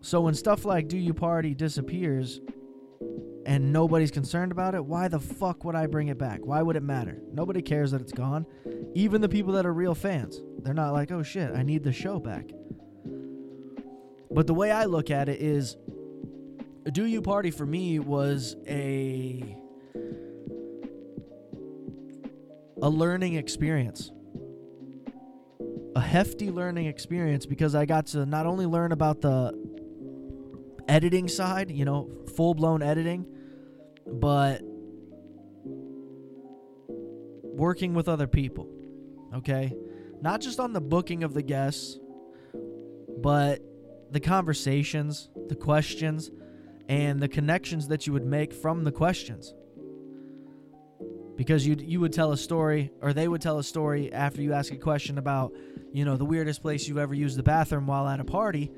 So 0.00 0.22
when 0.22 0.34
stuff 0.34 0.64
like 0.64 0.88
Do 0.88 0.96
You 0.96 1.12
Party 1.12 1.52
disappears 1.52 2.40
and 3.50 3.72
nobody's 3.72 4.12
concerned 4.12 4.52
about 4.52 4.76
it, 4.76 4.84
why 4.84 5.08
the 5.08 5.18
fuck 5.18 5.64
would 5.64 5.74
I 5.74 5.88
bring 5.88 6.06
it 6.06 6.16
back? 6.16 6.38
Why 6.44 6.62
would 6.62 6.76
it 6.76 6.84
matter? 6.84 7.20
Nobody 7.32 7.60
cares 7.60 7.90
that 7.90 8.00
it's 8.00 8.12
gone. 8.12 8.46
Even 8.94 9.20
the 9.20 9.28
people 9.28 9.54
that 9.54 9.66
are 9.66 9.72
real 9.72 9.96
fans. 9.96 10.40
They're 10.60 10.72
not 10.72 10.92
like, 10.92 11.10
oh 11.10 11.24
shit, 11.24 11.52
I 11.52 11.64
need 11.64 11.82
the 11.82 11.92
show 11.92 12.20
back. 12.20 12.48
But 14.30 14.46
the 14.46 14.54
way 14.54 14.70
I 14.70 14.84
look 14.84 15.10
at 15.10 15.28
it 15.28 15.42
is 15.42 15.76
do 16.92 17.04
you 17.06 17.20
party 17.20 17.50
for 17.50 17.66
me 17.66 17.98
was 17.98 18.54
a 18.68 19.56
a 22.80 22.88
learning 22.88 23.34
experience. 23.34 24.12
A 25.96 26.00
hefty 26.00 26.52
learning 26.52 26.86
experience 26.86 27.46
because 27.46 27.74
I 27.74 27.84
got 27.84 28.06
to 28.08 28.24
not 28.24 28.46
only 28.46 28.66
learn 28.66 28.92
about 28.92 29.22
the 29.22 29.52
editing 30.86 31.26
side, 31.26 31.72
you 31.72 31.84
know, 31.84 32.08
full 32.36 32.54
blown 32.54 32.80
editing, 32.80 33.26
but 34.06 34.62
working 37.60 37.94
with 37.94 38.08
other 38.08 38.26
people. 38.26 38.68
Okay? 39.34 39.72
Not 40.20 40.40
just 40.40 40.60
on 40.60 40.72
the 40.72 40.80
booking 40.80 41.22
of 41.22 41.34
the 41.34 41.42
guests, 41.42 41.98
but 43.22 43.60
the 44.10 44.20
conversations, 44.20 45.30
the 45.48 45.54
questions, 45.54 46.30
and 46.88 47.20
the 47.20 47.28
connections 47.28 47.88
that 47.88 48.06
you 48.06 48.12
would 48.12 48.26
make 48.26 48.52
from 48.52 48.84
the 48.84 48.92
questions. 48.92 49.54
Because 51.36 51.66
you 51.66 51.76
you 51.78 52.00
would 52.00 52.12
tell 52.12 52.32
a 52.32 52.36
story, 52.36 52.90
or 53.00 53.12
they 53.12 53.28
would 53.28 53.40
tell 53.40 53.58
a 53.58 53.64
story 53.64 54.12
after 54.12 54.42
you 54.42 54.52
ask 54.52 54.72
a 54.72 54.76
question 54.76 55.16
about, 55.16 55.54
you 55.92 56.04
know, 56.04 56.16
the 56.16 56.24
weirdest 56.24 56.60
place 56.60 56.86
you've 56.86 56.98
ever 56.98 57.14
used 57.14 57.38
the 57.38 57.42
bathroom 57.42 57.86
while 57.86 58.06
at 58.08 58.20
a 58.20 58.24
party, 58.24 58.70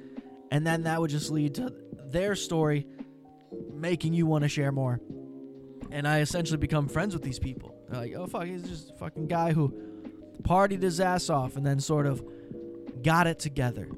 and 0.51 0.67
then 0.67 0.83
that 0.85 1.01
would 1.01 1.11
just 1.11 1.31
lead 1.31 1.55
to 1.57 1.73
their 2.07 2.37
story, 2.37 2.87
making 3.73 4.15
you 4.15 4.27
want 4.27 4.43
to 4.43 4.49
share 4.49 4.73
more. 4.73 5.01
And 5.91 6.07
I 6.07 6.21
essentially 6.21 6.59
become 6.59 6.89
friends 6.89 7.15
with 7.15 7.23
these 7.23 7.39
people. 7.39 7.77
They're 7.89 8.01
like, 8.01 8.15
oh 8.15 8.27
fuck, 8.27 8.45
he's 8.45 8.63
just 8.63 8.91
a 8.91 8.95
fucking 8.95 9.27
guy 9.27 9.53
who 9.53 9.75
partied 10.43 10.83
his 10.83 11.01
ass 11.01 11.29
off 11.31 11.57
and 11.57 11.65
then 11.65 11.81
sort 11.81 12.07
of 12.07 12.23
got 13.03 13.27
it 13.27 13.39
together 13.39 13.89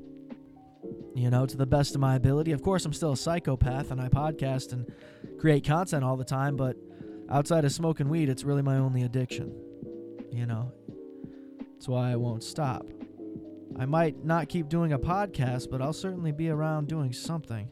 you 1.14 1.30
know, 1.30 1.46
to 1.46 1.56
the 1.56 1.66
best 1.66 1.94
of 1.94 2.00
my 2.00 2.16
ability. 2.16 2.52
Of 2.52 2.62
course, 2.62 2.84
I'm 2.84 2.92
still 2.92 3.12
a 3.12 3.16
psychopath 3.16 3.90
and 3.90 4.00
I 4.00 4.08
podcast 4.08 4.72
and 4.72 4.92
create 5.38 5.64
content 5.64 6.04
all 6.04 6.16
the 6.16 6.24
time, 6.24 6.56
but 6.56 6.76
outside 7.30 7.64
of 7.64 7.72
smoking 7.72 8.08
weed, 8.08 8.28
it's 8.28 8.42
really 8.42 8.62
my 8.62 8.76
only 8.76 9.02
addiction. 9.04 9.54
You 10.32 10.46
know, 10.46 10.72
that's 11.72 11.88
why 11.88 12.10
I 12.10 12.16
won't 12.16 12.42
stop. 12.42 12.84
I 13.78 13.86
might 13.86 14.24
not 14.24 14.48
keep 14.48 14.68
doing 14.68 14.92
a 14.92 14.98
podcast, 14.98 15.70
but 15.70 15.80
I'll 15.80 15.92
certainly 15.92 16.32
be 16.32 16.48
around 16.48 16.88
doing 16.88 17.12
something. 17.12 17.68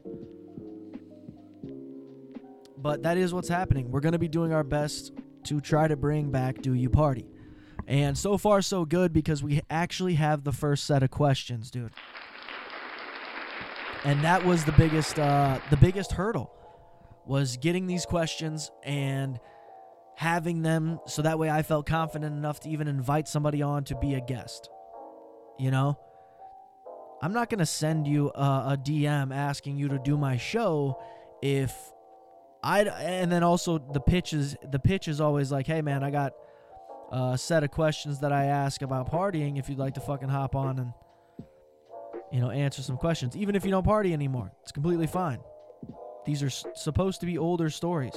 But 2.82 3.04
that 3.04 3.16
is 3.16 3.32
what's 3.32 3.48
happening. 3.48 3.90
We're 3.90 4.00
going 4.00 4.12
to 4.12 4.18
be 4.18 4.28
doing 4.28 4.52
our 4.52 4.64
best 4.64 5.12
to 5.44 5.60
try 5.60 5.88
to 5.88 5.96
bring 5.96 6.30
back 6.30 6.60
Do 6.60 6.74
You 6.74 6.90
Party. 6.90 7.26
And 7.86 8.16
so 8.18 8.36
far, 8.36 8.62
so 8.62 8.84
good 8.84 9.12
because 9.12 9.42
we 9.42 9.60
actually 9.70 10.14
have 10.14 10.44
the 10.44 10.52
first 10.52 10.84
set 10.84 11.02
of 11.02 11.10
questions, 11.10 11.70
dude 11.70 11.92
and 14.04 14.22
that 14.24 14.44
was 14.44 14.64
the 14.64 14.72
biggest 14.72 15.18
uh, 15.18 15.58
the 15.70 15.76
biggest 15.76 16.12
hurdle 16.12 16.52
was 17.26 17.56
getting 17.56 17.86
these 17.86 18.04
questions 18.04 18.70
and 18.82 19.38
having 20.16 20.62
them 20.62 20.98
so 21.06 21.22
that 21.22 21.38
way 21.38 21.48
I 21.48 21.62
felt 21.62 21.86
confident 21.86 22.36
enough 22.36 22.60
to 22.60 22.68
even 22.68 22.88
invite 22.88 23.28
somebody 23.28 23.62
on 23.62 23.84
to 23.84 23.96
be 23.96 24.14
a 24.14 24.20
guest. 24.20 24.68
You 25.58 25.70
know, 25.70 25.98
I'm 27.22 27.32
not 27.32 27.48
gonna 27.48 27.66
send 27.66 28.06
you 28.06 28.30
a, 28.34 28.72
a 28.72 28.78
DM 28.82 29.34
asking 29.34 29.76
you 29.76 29.88
to 29.88 29.98
do 29.98 30.16
my 30.16 30.36
show 30.36 31.00
if 31.40 31.72
I 32.62 32.82
and 32.84 33.30
then 33.30 33.42
also 33.42 33.78
the 33.78 34.00
pitch 34.00 34.32
is 34.32 34.56
the 34.70 34.78
pitch 34.78 35.08
is 35.08 35.20
always 35.20 35.50
like, 35.50 35.66
hey 35.66 35.82
man, 35.82 36.04
I 36.04 36.10
got 36.10 36.32
a 37.10 37.36
set 37.36 37.64
of 37.64 37.70
questions 37.70 38.20
that 38.20 38.32
I 38.32 38.46
ask 38.46 38.82
about 38.82 39.10
partying. 39.10 39.58
If 39.58 39.68
you'd 39.68 39.78
like 39.78 39.94
to 39.94 40.00
fucking 40.00 40.28
hop 40.28 40.54
on 40.54 40.78
and 40.78 40.92
you 42.32 42.40
know, 42.40 42.50
answer 42.50 42.80
some 42.80 42.96
questions. 42.96 43.36
Even 43.36 43.54
if 43.54 43.64
you 43.64 43.70
don't 43.70 43.84
party 43.84 44.12
anymore, 44.14 44.50
it's 44.62 44.72
completely 44.72 45.06
fine. 45.06 45.38
These 46.24 46.42
are 46.42 46.46
s- 46.46 46.64
supposed 46.74 47.20
to 47.20 47.26
be 47.26 47.36
older 47.36 47.68
stories. 47.68 48.14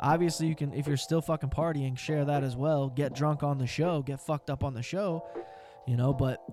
Obviously, 0.00 0.48
you 0.48 0.56
can, 0.56 0.74
if 0.74 0.88
you're 0.88 0.96
still 0.96 1.22
fucking 1.22 1.50
partying, 1.50 1.96
share 1.96 2.24
that 2.24 2.42
as 2.42 2.56
well. 2.56 2.88
Get 2.88 3.14
drunk 3.14 3.44
on 3.44 3.58
the 3.58 3.66
show, 3.66 4.02
get 4.02 4.20
fucked 4.20 4.50
up 4.50 4.64
on 4.64 4.74
the 4.74 4.82
show, 4.82 5.24
you 5.86 5.96
know, 5.96 6.12
but 6.12 6.44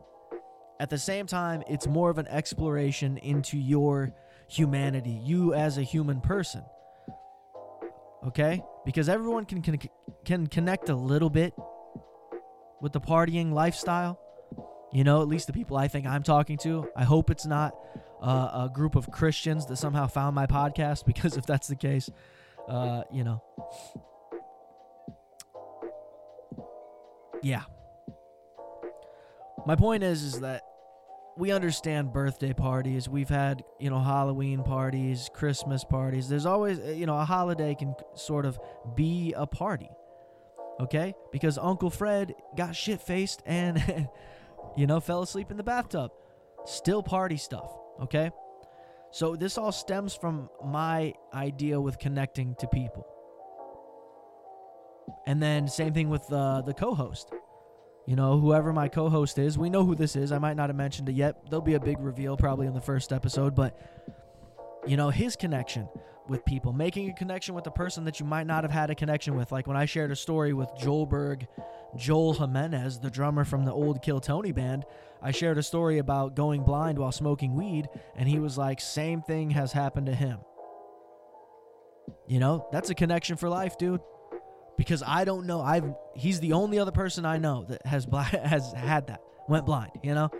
at 0.79 0.91
the 0.91 0.97
same 0.97 1.25
time, 1.25 1.63
it's 1.67 1.87
more 1.87 2.11
of 2.11 2.19
an 2.19 2.27
exploration 2.27 3.17
into 3.17 3.57
your 3.57 4.13
humanity, 4.47 5.19
you 5.23 5.55
as 5.55 5.79
a 5.79 5.83
human 5.83 6.21
person. 6.21 6.63
Okay? 8.27 8.63
Because 8.85 9.09
everyone 9.09 9.45
can, 9.45 9.61
can, 9.61 9.79
can 10.25 10.47
connect 10.47 10.89
a 10.89 10.95
little 10.95 11.29
bit 11.29 11.53
with 12.81 12.93
the 12.93 13.01
partying 13.01 13.51
lifestyle 13.51 14.19
you 14.91 15.03
know, 15.03 15.21
at 15.21 15.27
least 15.27 15.47
the 15.47 15.53
people 15.53 15.77
I 15.77 15.87
think 15.87 16.05
I'm 16.05 16.23
talking 16.23 16.57
to. 16.59 16.89
I 16.95 17.03
hope 17.03 17.29
it's 17.29 17.45
not 17.45 17.73
uh, 18.21 18.65
a 18.65 18.71
group 18.73 18.95
of 18.95 19.09
Christians 19.09 19.65
that 19.67 19.77
somehow 19.77 20.07
found 20.07 20.35
my 20.35 20.47
podcast, 20.47 21.05
because 21.11 21.37
if 21.37 21.45
that's 21.45 21.67
the 21.67 21.75
case, 21.75 22.09
uh, 22.67 23.03
you 23.11 23.23
know. 23.23 23.41
Yeah. 27.41 27.63
My 29.65 29.75
point 29.75 30.03
is, 30.03 30.23
is 30.23 30.39
that 30.41 30.63
we 31.37 31.51
understand 31.51 32.13
birthday 32.13 32.53
parties. 32.53 33.07
We've 33.07 33.29
had, 33.29 33.63
you 33.79 33.89
know, 33.89 33.99
Halloween 33.99 34.63
parties, 34.63 35.29
Christmas 35.33 35.83
parties. 35.83 36.27
There's 36.27 36.45
always, 36.45 36.79
you 36.97 37.05
know, 37.05 37.17
a 37.17 37.25
holiday 37.25 37.75
can 37.75 37.95
sort 38.15 38.45
of 38.45 38.59
be 38.95 39.33
a 39.35 39.47
party. 39.47 39.89
Okay? 40.79 41.13
Because 41.31 41.57
Uncle 41.57 41.89
Fred 41.89 42.33
got 42.55 42.75
shit 42.75 43.01
faced 43.01 43.41
and 43.45 44.07
you 44.75 44.87
know, 44.87 44.99
fell 44.99 45.21
asleep 45.21 45.51
in 45.51 45.57
the 45.57 45.63
bathtub. 45.63 46.11
Still 46.65 47.03
party 47.03 47.37
stuff, 47.37 47.71
okay? 48.03 48.31
So 49.11 49.35
this 49.35 49.57
all 49.57 49.71
stems 49.71 50.15
from 50.15 50.49
my 50.63 51.13
idea 51.33 51.79
with 51.79 51.99
connecting 51.99 52.55
to 52.59 52.67
people. 52.67 53.07
And 55.27 55.41
then 55.41 55.67
same 55.67 55.93
thing 55.93 56.09
with 56.09 56.31
uh, 56.31 56.61
the 56.61 56.73
co-host. 56.73 57.33
You 58.07 58.15
know, 58.15 58.39
whoever 58.39 58.73
my 58.73 58.87
co-host 58.87 59.37
is, 59.37 59.57
we 59.57 59.69
know 59.69 59.85
who 59.85 59.95
this 59.95 60.15
is. 60.15 60.31
I 60.31 60.39
might 60.39 60.57
not 60.57 60.69
have 60.69 60.75
mentioned 60.75 61.07
it 61.09 61.15
yet. 61.15 61.43
There'll 61.49 61.61
be 61.61 61.75
a 61.75 61.79
big 61.79 61.99
reveal 61.99 62.35
probably 62.35 62.67
in 62.67 62.73
the 62.73 62.81
first 62.81 63.13
episode, 63.13 63.55
but 63.55 63.77
you 64.87 64.97
know, 64.97 65.09
his 65.09 65.35
connection 65.35 65.87
with 66.27 66.43
people, 66.45 66.73
making 66.73 67.09
a 67.09 67.13
connection 67.13 67.53
with 67.53 67.67
a 67.67 67.71
person 67.71 68.05
that 68.05 68.19
you 68.19 68.25
might 68.25 68.47
not 68.47 68.63
have 68.63 68.71
had 68.71 68.89
a 68.89 68.95
connection 68.95 69.35
with. 69.35 69.51
Like 69.51 69.67
when 69.67 69.77
I 69.77 69.85
shared 69.85 70.11
a 70.11 70.15
story 70.15 70.53
with 70.53 70.69
Joel 70.77 71.05
Berg 71.05 71.47
Joel 71.95 72.33
Jimenez, 72.33 72.99
the 72.99 73.09
drummer 73.09 73.43
from 73.43 73.65
the 73.65 73.71
old 73.73 74.01
Kill 74.01 74.19
Tony 74.19 74.51
band, 74.51 74.85
I 75.21 75.31
shared 75.31 75.57
a 75.57 75.63
story 75.63 75.97
about 75.97 76.35
going 76.35 76.63
blind 76.63 76.97
while 76.97 77.11
smoking 77.11 77.55
weed, 77.55 77.89
and 78.15 78.27
he 78.27 78.39
was 78.39 78.57
like, 78.57 78.79
same 78.79 79.21
thing 79.21 79.51
has 79.51 79.71
happened 79.71 80.07
to 80.07 80.15
him. 80.15 80.39
You 82.27 82.39
know, 82.39 82.67
that's 82.71 82.89
a 82.89 82.95
connection 82.95 83.37
for 83.37 83.49
life, 83.49 83.77
dude. 83.77 84.01
Because 84.81 85.03
I 85.05 85.25
don't 85.25 85.45
know, 85.45 85.61
I've 85.61 85.93
he's 86.15 86.39
the 86.39 86.53
only 86.53 86.79
other 86.79 86.91
person 86.91 87.23
I 87.23 87.37
know 87.37 87.65
that 87.65 87.85
has 87.85 88.07
has 88.11 88.73
had 88.73 89.05
that, 89.07 89.21
went 89.47 89.63
blind, 89.63 89.91
you 90.01 90.15
know? 90.15 90.31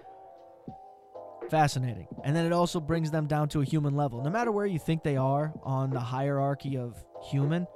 Fascinating. 1.52 2.08
And 2.24 2.36
then 2.36 2.48
it 2.48 2.52
also 2.52 2.80
brings 2.80 3.12
them 3.12 3.28
down 3.28 3.50
to 3.50 3.62
a 3.62 3.64
human 3.64 3.96
level. 3.96 4.24
No 4.24 4.32
matter 4.32 4.52
where 4.52 4.66
you 4.66 4.80
think 4.80 5.04
they 5.04 5.16
are 5.16 5.54
on 5.62 5.92
the 5.92 6.00
hierarchy 6.00 6.76
of 6.76 6.98
human, 7.30 7.68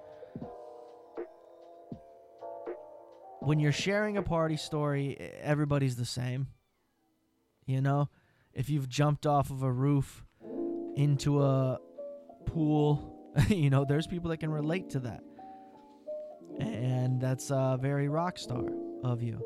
when 3.41 3.59
you're 3.59 3.71
sharing 3.71 4.17
a 4.17 4.23
party 4.23 4.57
story, 4.57 5.19
everybody's 5.43 5.97
the 5.97 6.03
same. 6.03 6.47
You 7.67 7.79
know, 7.79 8.09
if 8.55 8.71
you've 8.71 8.89
jumped 8.89 9.27
off 9.27 9.51
of 9.51 9.61
a 9.61 9.71
roof 9.71 10.25
into 10.95 11.43
a 11.43 11.77
pool, 12.47 13.35
you 13.49 13.69
know, 13.69 13.85
there's 13.87 14.07
people 14.07 14.31
that 14.31 14.37
can 14.37 14.49
relate 14.49 14.89
to 14.91 14.99
that. 15.01 15.21
And 16.59 17.19
that's 17.19 17.51
uh, 17.51 17.77
very 17.77 18.07
rock 18.07 18.37
star 18.37 18.63
of 19.03 19.21
you. 19.21 19.43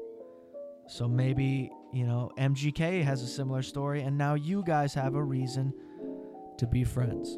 So 0.87 1.07
maybe, 1.07 1.71
you 1.93 2.05
know, 2.05 2.31
MGK 2.37 3.03
has 3.03 3.21
a 3.21 3.27
similar 3.27 3.61
story, 3.61 4.01
and 4.01 4.17
now 4.17 4.33
you 4.33 4.63
guys 4.63 4.93
have 4.95 5.15
a 5.15 5.23
reason 5.23 5.73
to 6.57 6.67
be 6.67 6.83
friends. 6.83 7.37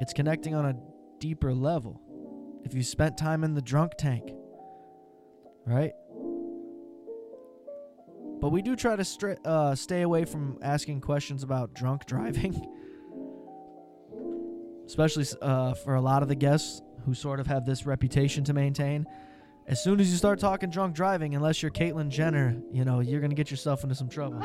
It's 0.00 0.12
connecting 0.12 0.54
on 0.54 0.66
a 0.66 0.74
deeper 1.20 1.54
level. 1.54 2.00
If 2.64 2.74
you 2.74 2.82
spent 2.82 3.16
time 3.16 3.44
in 3.44 3.54
the 3.54 3.62
drunk 3.62 3.92
tank, 3.96 4.32
right? 5.64 5.92
But 8.40 8.50
we 8.50 8.62
do 8.62 8.74
try 8.74 8.96
to 8.96 9.04
stri- 9.04 9.38
uh, 9.44 9.76
stay 9.76 10.02
away 10.02 10.24
from 10.24 10.58
asking 10.62 11.00
questions 11.00 11.44
about 11.44 11.74
drunk 11.74 12.06
driving, 12.06 12.66
especially 14.86 15.26
uh, 15.40 15.74
for 15.74 15.94
a 15.94 16.00
lot 16.00 16.22
of 16.22 16.28
the 16.28 16.34
guests 16.34 16.82
who 17.04 17.14
sort 17.14 17.40
of 17.40 17.46
have 17.46 17.64
this 17.64 17.86
reputation 17.86 18.44
to 18.44 18.52
maintain. 18.52 19.06
As 19.66 19.82
soon 19.82 20.00
as 20.00 20.10
you 20.10 20.16
start 20.16 20.40
talking 20.40 20.70
drunk 20.70 20.94
driving, 20.94 21.34
unless 21.34 21.62
you're 21.62 21.70
Caitlyn 21.70 22.08
Jenner, 22.08 22.56
you 22.72 22.84
know, 22.84 23.00
you're 23.00 23.20
going 23.20 23.30
to 23.30 23.36
get 23.36 23.50
yourself 23.50 23.82
into 23.84 23.94
some 23.94 24.08
trouble. 24.08 24.44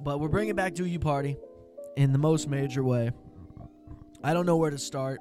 But 0.00 0.20
we're 0.20 0.28
bringing 0.28 0.54
back 0.54 0.74
Do 0.74 0.84
You 0.84 0.98
Party 0.98 1.36
in 1.96 2.12
the 2.12 2.18
most 2.18 2.48
major 2.48 2.84
way. 2.84 3.10
I 4.22 4.34
don't 4.34 4.46
know 4.46 4.56
where 4.56 4.70
to 4.70 4.78
start. 4.78 5.20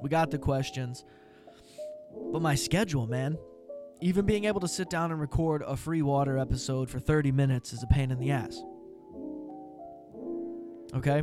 We 0.00 0.08
got 0.08 0.30
the 0.30 0.38
questions. 0.38 1.04
But 2.32 2.42
my 2.42 2.54
schedule, 2.54 3.06
man. 3.06 3.38
even 4.00 4.26
being 4.26 4.44
able 4.44 4.60
to 4.60 4.68
sit 4.68 4.90
down 4.90 5.12
and 5.12 5.20
record 5.20 5.62
a 5.66 5.76
free 5.76 6.02
water 6.02 6.36
episode 6.38 6.90
for 6.90 6.98
30 6.98 7.32
minutes 7.32 7.72
is 7.72 7.82
a 7.82 7.86
pain 7.86 8.10
in 8.10 8.18
the 8.18 8.30
ass. 8.30 8.62
Okay? 10.94 11.22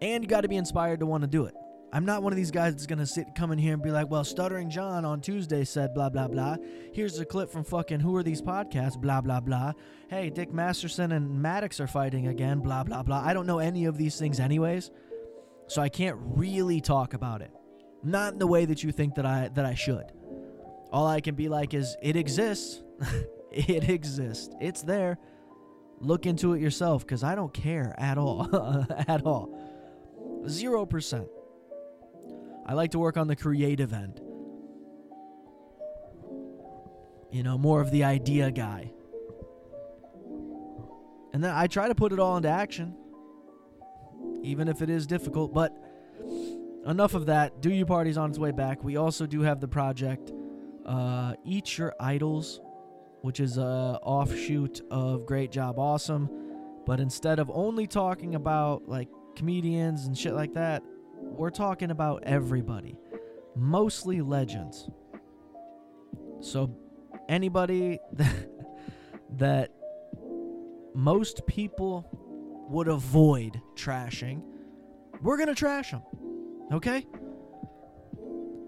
And 0.00 0.22
you 0.22 0.28
got 0.28 0.42
to 0.42 0.48
be 0.48 0.56
inspired 0.56 1.00
to 1.00 1.06
want 1.06 1.22
to 1.22 1.26
do 1.26 1.44
it. 1.44 1.54
I'm 1.92 2.04
not 2.04 2.22
one 2.22 2.32
of 2.32 2.36
these 2.36 2.50
guys 2.50 2.74
that's 2.74 2.86
to 2.86 3.06
sit 3.06 3.34
come 3.34 3.50
in 3.50 3.58
here 3.58 3.72
and 3.72 3.82
be 3.82 3.90
like, 3.90 4.10
"Well, 4.10 4.22
Stuttering 4.22 4.68
John 4.68 5.06
on 5.06 5.22
Tuesday 5.22 5.64
said 5.64 5.94
blah 5.94 6.10
blah 6.10 6.28
blah. 6.28 6.56
Here's 6.92 7.18
a 7.18 7.24
clip 7.24 7.50
from 7.50 7.64
fucking 7.64 8.00
who 8.00 8.14
are 8.16 8.22
these 8.22 8.42
podcasts 8.42 9.00
blah 9.00 9.22
blah 9.22 9.40
blah. 9.40 9.72
Hey, 10.10 10.28
Dick 10.28 10.52
Masterson 10.52 11.12
and 11.12 11.40
Maddox 11.40 11.80
are 11.80 11.86
fighting 11.86 12.26
again 12.26 12.60
blah 12.60 12.84
blah 12.84 13.02
blah." 13.02 13.22
I 13.24 13.32
don't 13.32 13.46
know 13.46 13.58
any 13.58 13.86
of 13.86 13.96
these 13.96 14.18
things 14.18 14.38
anyways. 14.38 14.90
So 15.66 15.80
I 15.80 15.88
can't 15.88 16.18
really 16.20 16.80
talk 16.80 17.14
about 17.14 17.40
it. 17.40 17.50
Not 18.02 18.34
in 18.34 18.38
the 18.38 18.46
way 18.46 18.66
that 18.66 18.82
you 18.82 18.92
think 18.92 19.14
that 19.14 19.24
I 19.24 19.48
that 19.54 19.64
I 19.64 19.74
should. 19.74 20.12
All 20.92 21.06
I 21.06 21.20
can 21.20 21.34
be 21.34 21.48
like 21.48 21.72
is 21.72 21.96
it 22.02 22.16
exists. 22.16 22.82
it 23.50 23.88
exists. 23.88 24.54
It's 24.60 24.82
there. 24.82 25.18
Look 26.00 26.26
into 26.26 26.54
it 26.54 26.60
yourself 26.60 27.06
cuz 27.06 27.22
I 27.22 27.34
don't 27.34 27.52
care 27.52 27.94
at 27.98 28.18
all. 28.18 28.48
at 29.08 29.24
all. 29.24 29.50
0%. 30.44 31.28
I 32.66 32.74
like 32.74 32.90
to 32.92 32.98
work 32.98 33.16
on 33.16 33.26
the 33.28 33.36
creative 33.36 33.92
end. 33.92 34.20
You 37.30 37.42
know, 37.42 37.58
more 37.58 37.80
of 37.80 37.90
the 37.90 38.04
idea 38.04 38.50
guy. 38.50 38.92
And 41.32 41.44
then 41.44 41.50
I 41.54 41.66
try 41.66 41.88
to 41.88 41.94
put 41.94 42.12
it 42.12 42.18
all 42.18 42.36
into 42.36 42.48
action, 42.48 42.94
even 44.42 44.68
if 44.68 44.82
it 44.82 44.90
is 44.90 45.06
difficult. 45.06 45.52
But 45.52 45.76
enough 46.86 47.14
of 47.14 47.26
that. 47.26 47.60
Do 47.60 47.70
You 47.70 47.84
Party's 47.84 48.16
on 48.16 48.30
its 48.30 48.38
way 48.38 48.50
back. 48.50 48.82
We 48.82 48.96
also 48.96 49.26
do 49.26 49.42
have 49.42 49.60
the 49.60 49.68
project 49.68 50.32
uh, 50.86 51.34
Eat 51.44 51.76
Your 51.76 51.94
Idols, 52.00 52.60
which 53.22 53.40
is 53.40 53.58
a 53.58 53.98
offshoot 54.02 54.80
of 54.90 55.26
Great 55.26 55.50
Job 55.50 55.78
Awesome. 55.78 56.28
But 56.86 57.00
instead 57.00 57.38
of 57.38 57.50
only 57.52 57.86
talking 57.86 58.34
about 58.34 58.88
like 58.88 59.08
comedians 59.36 60.06
and 60.06 60.16
shit 60.16 60.34
like 60.34 60.54
that, 60.54 60.82
we're 61.20 61.50
talking 61.50 61.90
about 61.90 62.22
everybody, 62.24 62.96
mostly 63.54 64.20
legends. 64.20 64.88
So, 66.40 66.74
anybody 67.28 67.98
that, 68.12 68.50
that 69.36 69.72
most 70.94 71.46
people 71.46 72.08
would 72.68 72.88
avoid 72.88 73.60
trashing, 73.74 74.42
we're 75.22 75.36
going 75.36 75.48
to 75.48 75.54
trash 75.54 75.90
them. 75.90 76.02
Okay? 76.72 77.06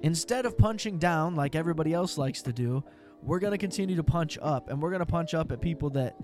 Instead 0.03 0.47
of 0.47 0.57
punching 0.57 0.99
down 0.99 1.35
like 1.37 1.55
everybody 1.55 1.93
else 1.93 2.17
likes 2.17 2.43
to 2.43 2.53
do, 2.53 2.83
we're 3.23 3.39
going 3.39 3.53
to 3.53 3.59
continue 3.59 3.97
to 3.97 4.05
punch 4.05 4.39
up. 4.41 4.71
And 4.71 4.81
we're 4.81 4.91
going 4.91 5.01
to 5.01 5.07
punch 5.07 5.35
up 5.35 5.53
at 5.53 5.61
people 5.61 5.91
that 5.91 6.17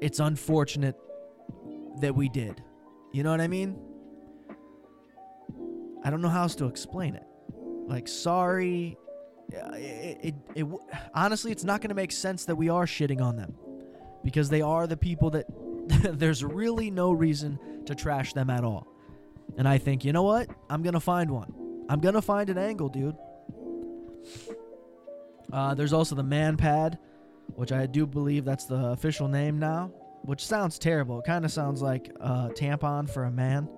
it's 0.00 0.20
unfortunate 0.20 0.96
that 2.00 2.14
we 2.14 2.28
did. 2.28 2.62
You 3.12 3.22
know 3.22 3.30
what 3.30 3.40
I 3.40 3.48
mean? 3.48 3.78
I 6.04 6.10
don't 6.10 6.20
know 6.20 6.28
how 6.28 6.42
else 6.42 6.54
to 6.56 6.66
explain 6.66 7.14
it. 7.14 7.24
Like, 7.86 8.08
sorry. 8.08 8.96
It, 9.50 10.18
it, 10.22 10.34
it, 10.54 10.66
honestly, 11.14 11.52
it's 11.52 11.64
not 11.64 11.80
going 11.80 11.90
to 11.90 11.94
make 11.94 12.12
sense 12.12 12.44
that 12.46 12.56
we 12.56 12.68
are 12.68 12.86
shitting 12.86 13.20
on 13.20 13.36
them 13.36 13.54
because 14.22 14.48
they 14.48 14.62
are 14.62 14.86
the 14.86 14.96
people 14.96 15.30
that 15.30 15.46
there's 16.18 16.42
really 16.42 16.90
no 16.90 17.12
reason 17.12 17.58
to 17.86 17.94
trash 17.94 18.32
them 18.32 18.50
at 18.50 18.64
all. 18.64 18.86
And 19.56 19.68
I 19.68 19.78
think, 19.78 20.04
you 20.04 20.12
know 20.12 20.22
what? 20.22 20.48
I'm 20.68 20.82
going 20.82 20.94
to 20.94 21.00
find 21.00 21.30
one. 21.30 21.54
I'm 21.88 22.00
going 22.00 22.14
to 22.14 22.22
find 22.22 22.48
an 22.50 22.58
angle, 22.58 22.88
dude. 22.88 23.16
Uh, 25.52 25.74
there's 25.74 25.92
also 25.92 26.14
the 26.14 26.22
man 26.22 26.56
pad, 26.56 26.98
which 27.54 27.72
I 27.72 27.86
do 27.86 28.06
believe 28.06 28.44
that's 28.44 28.64
the 28.64 28.86
official 28.86 29.28
name 29.28 29.58
now, 29.58 29.92
which 30.22 30.44
sounds 30.44 30.78
terrible. 30.78 31.20
It 31.20 31.26
kind 31.26 31.44
of 31.44 31.52
sounds 31.52 31.82
like 31.82 32.10
a 32.20 32.50
tampon 32.54 33.08
for 33.08 33.24
a 33.24 33.30
man. 33.30 33.68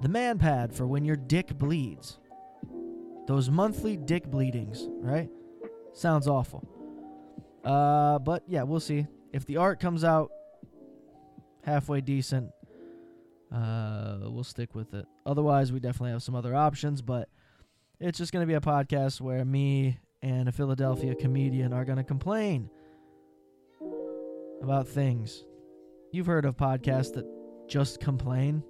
The 0.00 0.08
man 0.08 0.38
pad 0.38 0.74
for 0.74 0.86
when 0.86 1.04
your 1.04 1.16
dick 1.16 1.56
bleeds. 1.58 2.18
Those 3.26 3.50
monthly 3.50 3.96
dick 3.96 4.30
bleedings, 4.30 4.86
right? 5.00 5.28
Sounds 5.92 6.26
awful. 6.28 6.66
Uh, 7.64 8.18
but 8.18 8.42
yeah, 8.46 8.62
we'll 8.62 8.80
see. 8.80 9.06
If 9.32 9.44
the 9.44 9.58
art 9.58 9.80
comes 9.80 10.04
out 10.04 10.30
halfway 11.62 12.00
decent, 12.00 12.50
uh, 13.52 14.18
we'll 14.22 14.44
stick 14.44 14.74
with 14.74 14.94
it. 14.94 15.06
Otherwise, 15.26 15.72
we 15.72 15.80
definitely 15.80 16.12
have 16.12 16.22
some 16.22 16.34
other 16.34 16.54
options, 16.54 17.02
but 17.02 17.28
it's 18.00 18.18
just 18.18 18.32
going 18.32 18.42
to 18.42 18.46
be 18.46 18.54
a 18.54 18.60
podcast 18.60 19.20
where 19.20 19.44
me 19.44 19.98
and 20.22 20.48
a 20.48 20.52
Philadelphia 20.52 21.14
comedian 21.14 21.72
are 21.72 21.84
going 21.84 21.98
to 21.98 22.04
complain 22.04 22.68
about 24.62 24.88
things. 24.88 25.44
You've 26.12 26.26
heard 26.26 26.44
of 26.44 26.56
podcasts 26.56 27.12
that 27.14 27.24
just 27.68 28.00
complain. 28.00 28.62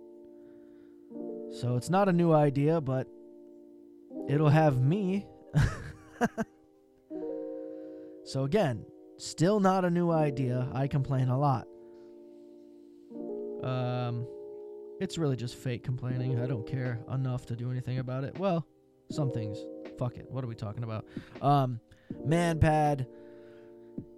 So 1.50 1.76
it's 1.76 1.88
not 1.88 2.08
a 2.08 2.12
new 2.12 2.32
idea, 2.32 2.80
but 2.80 3.08
it'll 4.28 4.50
have 4.50 4.82
me. 4.82 5.26
so 8.24 8.44
again, 8.44 8.84
still 9.16 9.60
not 9.60 9.84
a 9.84 9.90
new 9.90 10.10
idea. 10.10 10.68
I 10.72 10.86
complain 10.86 11.28
a 11.28 11.38
lot. 11.38 11.66
Um 13.62 14.26
it's 15.00 15.16
really 15.16 15.36
just 15.36 15.54
fake 15.54 15.84
complaining. 15.84 16.40
I 16.40 16.46
don't 16.46 16.66
care 16.66 17.00
enough 17.12 17.46
to 17.46 17.56
do 17.56 17.70
anything 17.70 17.98
about 17.98 18.24
it. 18.24 18.36
Well, 18.38 18.66
some 19.10 19.30
things. 19.30 19.58
Fuck 19.98 20.16
it. 20.16 20.30
What 20.30 20.44
are 20.44 20.48
we 20.48 20.54
talking 20.54 20.84
about? 20.84 21.04
Um 21.42 21.80
man 22.24 22.58
pad 22.58 23.06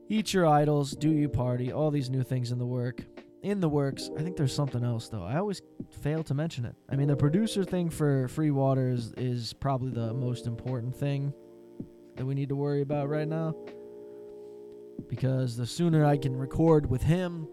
eat 0.08 0.34
your 0.34 0.46
idols, 0.46 0.92
do 0.92 1.10
you 1.10 1.28
party, 1.28 1.72
all 1.72 1.90
these 1.90 2.10
new 2.10 2.22
things 2.22 2.50
in 2.50 2.58
the 2.58 2.66
work 2.66 3.04
in 3.42 3.60
the 3.60 3.68
works. 3.68 4.10
I 4.16 4.22
think 4.22 4.36
there's 4.36 4.54
something 4.54 4.84
else 4.84 5.08
though. 5.08 5.22
I 5.22 5.36
always 5.36 5.62
fail 6.02 6.22
to 6.24 6.34
mention 6.34 6.64
it. 6.64 6.74
I 6.88 6.96
mean, 6.96 7.08
the 7.08 7.16
producer 7.16 7.64
thing 7.64 7.90
for 7.90 8.28
Free 8.28 8.50
Waters 8.50 9.12
is 9.16 9.52
probably 9.52 9.90
the 9.90 10.12
most 10.12 10.46
important 10.46 10.94
thing 10.94 11.32
that 12.16 12.24
we 12.24 12.34
need 12.34 12.50
to 12.50 12.56
worry 12.56 12.82
about 12.82 13.08
right 13.08 13.28
now. 13.28 13.54
Because 15.08 15.56
the 15.56 15.66
sooner 15.66 16.04
I 16.04 16.18
can 16.18 16.36
record 16.36 16.88
with 16.88 17.02
him, 17.02 17.48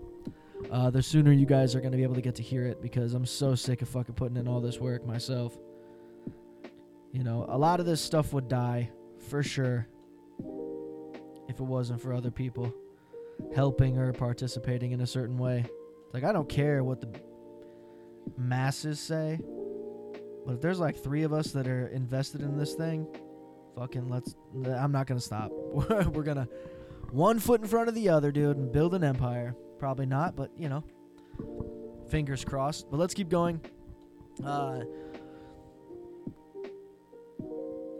uh, 0.69 0.89
the 0.89 1.01
sooner 1.01 1.31
you 1.31 1.45
guys 1.45 1.75
are 1.75 1.79
going 1.79 1.93
to 1.93 1.97
be 1.97 2.03
able 2.03 2.15
to 2.15 2.21
get 2.21 2.35
to 2.35 2.43
hear 2.43 2.65
it. 2.65 2.81
Because 2.81 3.13
I'm 3.13 3.25
so 3.25 3.55
sick 3.55 3.81
of 3.81 3.87
fucking 3.87 4.15
putting 4.15 4.37
in 4.37 4.47
all 4.47 4.59
this 4.59 4.79
work 4.79 5.05
myself. 5.05 5.57
You 7.17 7.23
know, 7.23 7.47
a 7.49 7.57
lot 7.57 7.79
of 7.79 7.87
this 7.87 7.99
stuff 7.99 8.31
would 8.33 8.47
die 8.47 8.91
for 9.27 9.41
sure 9.41 9.87
if 11.49 11.59
it 11.59 11.63
wasn't 11.63 11.99
for 11.99 12.13
other 12.13 12.29
people 12.29 12.71
helping 13.55 13.97
or 13.97 14.13
participating 14.13 14.91
in 14.91 15.01
a 15.01 15.07
certain 15.07 15.35
way. 15.39 15.65
Like 16.13 16.23
I 16.23 16.31
don't 16.31 16.47
care 16.47 16.83
what 16.83 17.01
the 17.01 17.09
masses 18.37 18.99
say, 18.99 19.39
but 20.45 20.53
if 20.53 20.61
there's 20.61 20.79
like 20.79 20.95
three 20.95 21.23
of 21.23 21.33
us 21.33 21.47
that 21.53 21.67
are 21.67 21.87
invested 21.87 22.41
in 22.41 22.55
this 22.55 22.75
thing, 22.75 23.07
fucking 23.75 24.09
let's. 24.09 24.35
I'm 24.67 24.91
not 24.91 25.07
gonna 25.07 25.19
stop. 25.19 25.49
We're 25.71 26.21
gonna 26.21 26.47
one 27.09 27.39
foot 27.39 27.61
in 27.61 27.67
front 27.67 27.89
of 27.89 27.95
the 27.95 28.09
other, 28.09 28.31
dude, 28.31 28.57
and 28.57 28.71
build 28.71 28.93
an 28.93 29.03
empire. 29.03 29.55
Probably 29.79 30.05
not, 30.05 30.35
but 30.35 30.51
you 30.55 30.69
know, 30.69 30.83
fingers 32.11 32.45
crossed. 32.45 32.91
But 32.91 32.97
let's 32.99 33.15
keep 33.15 33.29
going. 33.29 33.59
Uh, 34.45 34.81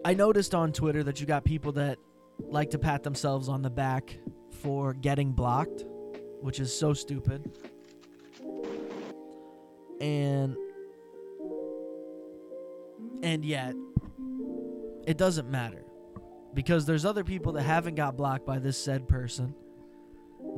I 0.08 0.14
noticed 0.14 0.56
on 0.56 0.72
Twitter 0.72 1.04
that 1.04 1.20
you 1.20 1.26
got 1.26 1.44
people 1.44 1.74
that 1.74 2.00
like 2.40 2.70
to 2.70 2.80
pat 2.80 3.04
themselves 3.04 3.50
on 3.50 3.62
the 3.62 3.70
back 3.70 4.18
for 4.62 4.94
getting 4.94 5.34
blocked, 5.34 5.84
which 6.40 6.62
is 6.62 6.74
so 6.74 6.94
stupid. 6.94 7.52
And 10.00 10.56
and 13.22 13.44
yet 13.44 13.76
it 15.06 15.18
doesn't 15.18 15.52
matter 15.52 15.84
because 16.54 16.86
there's 16.86 17.04
other 17.04 17.26
people 17.26 17.52
that 17.52 17.64
haven't 17.64 17.96
got 17.96 18.16
blocked 18.16 18.46
by 18.46 18.60
this 18.60 18.78
said 18.78 19.10
person 19.10 19.54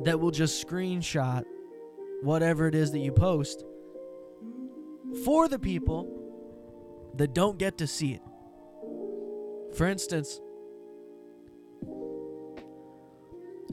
that 0.04 0.20
will 0.20 0.30
just 0.30 0.64
screenshot 0.64 1.42
whatever 2.22 2.68
it 2.68 2.76
is 2.76 2.92
that 2.92 3.00
you 3.00 3.10
post 3.10 3.64
for 5.24 5.48
the 5.48 5.58
people 5.58 6.06
that 7.16 7.34
don't 7.34 7.58
get 7.58 7.78
to 7.78 7.88
see 7.88 8.12
it. 8.12 8.22
For 9.74 9.86
instance, 9.86 10.40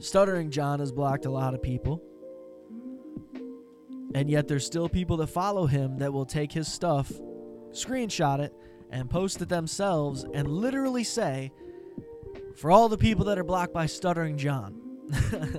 Stuttering 0.00 0.50
John 0.50 0.78
has 0.80 0.92
blocked 0.92 1.26
a 1.26 1.30
lot 1.30 1.54
of 1.54 1.62
people. 1.62 2.02
And 4.14 4.30
yet 4.30 4.48
there's 4.48 4.64
still 4.64 4.88
people 4.88 5.16
that 5.18 5.26
follow 5.26 5.66
him 5.66 5.98
that 5.98 6.12
will 6.12 6.24
take 6.24 6.52
his 6.52 6.72
stuff, 6.72 7.12
screenshot 7.70 8.40
it, 8.40 8.54
and 8.90 9.10
post 9.10 9.42
it 9.42 9.48
themselves 9.48 10.24
and 10.32 10.48
literally 10.48 11.04
say, 11.04 11.52
for 12.56 12.70
all 12.70 12.88
the 12.88 12.96
people 12.96 13.26
that 13.26 13.38
are 13.38 13.44
blocked 13.44 13.74
by 13.74 13.86
Stuttering 13.86 14.38
John, 14.38 14.80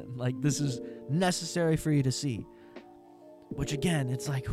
like 0.15 0.41
this 0.41 0.59
is 0.59 0.81
necessary 1.09 1.77
for 1.77 1.91
you 1.91 2.03
to 2.03 2.11
see. 2.11 2.45
Which 3.49 3.73
again, 3.73 4.09
it's 4.09 4.27
like, 4.27 4.47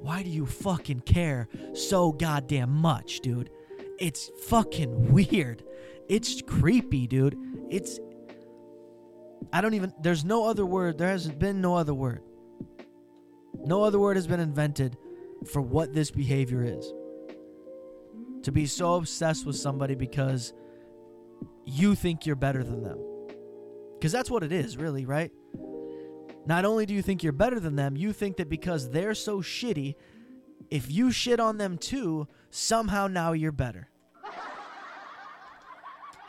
why 0.00 0.22
do 0.22 0.30
you 0.30 0.46
fucking 0.46 1.00
care 1.00 1.48
so 1.74 2.12
goddamn 2.12 2.70
much, 2.70 3.20
dude? 3.20 3.50
It's 4.02 4.32
fucking 4.48 5.12
weird. 5.12 5.62
It's 6.08 6.42
creepy, 6.42 7.06
dude. 7.06 7.38
It's 7.70 8.00
I 9.52 9.60
don't 9.60 9.74
even 9.74 9.92
there's 10.02 10.24
no 10.24 10.44
other 10.44 10.66
word. 10.66 10.98
There 10.98 11.08
hasn't 11.08 11.38
been 11.38 11.60
no 11.60 11.76
other 11.76 11.94
word. 11.94 12.20
No 13.64 13.84
other 13.84 14.00
word 14.00 14.16
has 14.16 14.26
been 14.26 14.40
invented 14.40 14.96
for 15.52 15.62
what 15.62 15.94
this 15.94 16.10
behavior 16.10 16.64
is. 16.64 16.92
To 18.42 18.50
be 18.50 18.66
so 18.66 18.96
obsessed 18.96 19.46
with 19.46 19.54
somebody 19.54 19.94
because 19.94 20.52
you 21.64 21.94
think 21.94 22.26
you're 22.26 22.34
better 22.34 22.64
than 22.64 22.82
them. 22.82 22.98
Because 23.94 24.10
that's 24.10 24.32
what 24.32 24.42
it 24.42 24.50
is, 24.50 24.76
really, 24.76 25.06
right? 25.06 25.30
Not 26.44 26.64
only 26.64 26.86
do 26.86 26.94
you 26.94 27.02
think 27.02 27.22
you're 27.22 27.32
better 27.32 27.60
than 27.60 27.76
them, 27.76 27.96
you 27.96 28.12
think 28.12 28.38
that 28.38 28.48
because 28.48 28.90
they're 28.90 29.14
so 29.14 29.42
shitty, 29.42 29.94
if 30.72 30.90
you 30.90 31.12
shit 31.12 31.38
on 31.38 31.58
them 31.58 31.78
too, 31.78 32.26
somehow 32.50 33.06
now 33.06 33.30
you're 33.30 33.52
better. 33.52 33.90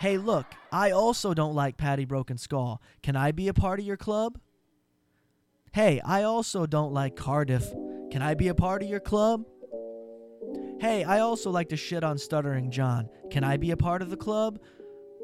Hey, 0.04 0.18
look, 0.18 0.46
I 0.70 0.92
also 0.92 1.34
don't 1.34 1.56
like 1.56 1.78
Patty 1.78 2.04
Broken 2.04 2.38
Skull. 2.38 2.82
Can 3.02 3.16
I 3.16 3.32
be 3.32 3.48
a 3.48 3.54
part 3.54 3.80
of 3.80 3.86
your 3.86 3.96
club? 3.96 4.38
Hey, 5.72 6.02
I 6.04 6.24
also 6.24 6.66
don't 6.66 6.92
like 6.92 7.16
Cardiff. 7.16 7.72
Can 8.12 8.22
I 8.22 8.34
be 8.34 8.50
a 8.50 8.54
part 8.54 8.84
of 8.84 8.90
your 8.90 9.00
club? 9.00 9.46
Hey, 10.82 11.06
I 11.06 11.20
also 11.20 11.52
like 11.52 11.70
to 11.70 11.78
shit 11.78 12.04
on 12.04 12.18
Stuttering 12.18 12.70
John. 12.70 13.08
Can 13.32 13.46
I 13.46 13.56
be 13.56 13.72
a 13.72 13.78
part 13.78 14.02
of 14.02 14.10
the 14.10 14.18
club? 14.18 14.60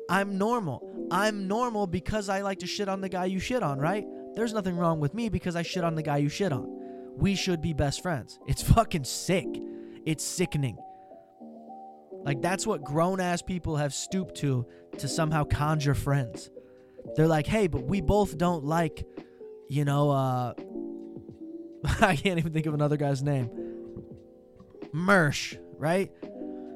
I'm 0.09 0.37
normal. 0.37 0.89
I'm 1.11 1.45
normal 1.49 1.85
because 1.85 2.29
I 2.29 2.39
like 2.39 2.59
to 2.59 2.67
shit 2.67 2.87
on 2.87 3.01
the 3.01 3.09
guy 3.09 3.25
you 3.25 3.39
shit 3.41 3.61
on, 3.61 3.79
right? 3.79 4.05
There's 4.35 4.53
nothing 4.53 4.77
wrong 4.77 5.01
with 5.01 5.13
me 5.13 5.27
because 5.27 5.57
I 5.57 5.61
shit 5.61 5.83
on 5.83 5.95
the 5.95 6.03
guy 6.03 6.19
you 6.19 6.29
shit 6.29 6.53
on. 6.53 6.65
We 7.17 7.35
should 7.35 7.61
be 7.61 7.73
best 7.73 8.01
friends. 8.01 8.39
It's 8.47 8.61
fucking 8.61 9.03
sick. 9.03 9.45
It's 10.05 10.23
sickening. 10.23 10.77
Like, 12.23 12.41
that's 12.41 12.67
what 12.67 12.83
grown 12.83 13.19
ass 13.19 13.41
people 13.41 13.77
have 13.77 13.93
stooped 13.93 14.35
to 14.37 14.65
to 14.97 15.07
somehow 15.07 15.43
conjure 15.43 15.95
friends. 15.95 16.49
They're 17.15 17.27
like, 17.27 17.47
hey, 17.47 17.67
but 17.67 17.83
we 17.83 18.01
both 18.01 18.37
don't 18.37 18.63
like, 18.65 19.05
you 19.67 19.85
know, 19.85 20.11
uh, 20.11 20.53
I 22.01 22.15
can't 22.15 22.39
even 22.39 22.53
think 22.53 22.65
of 22.65 22.73
another 22.73 22.97
guy's 22.97 23.23
name. 23.23 23.49
Mersh, 24.93 25.57
right? 25.77 26.11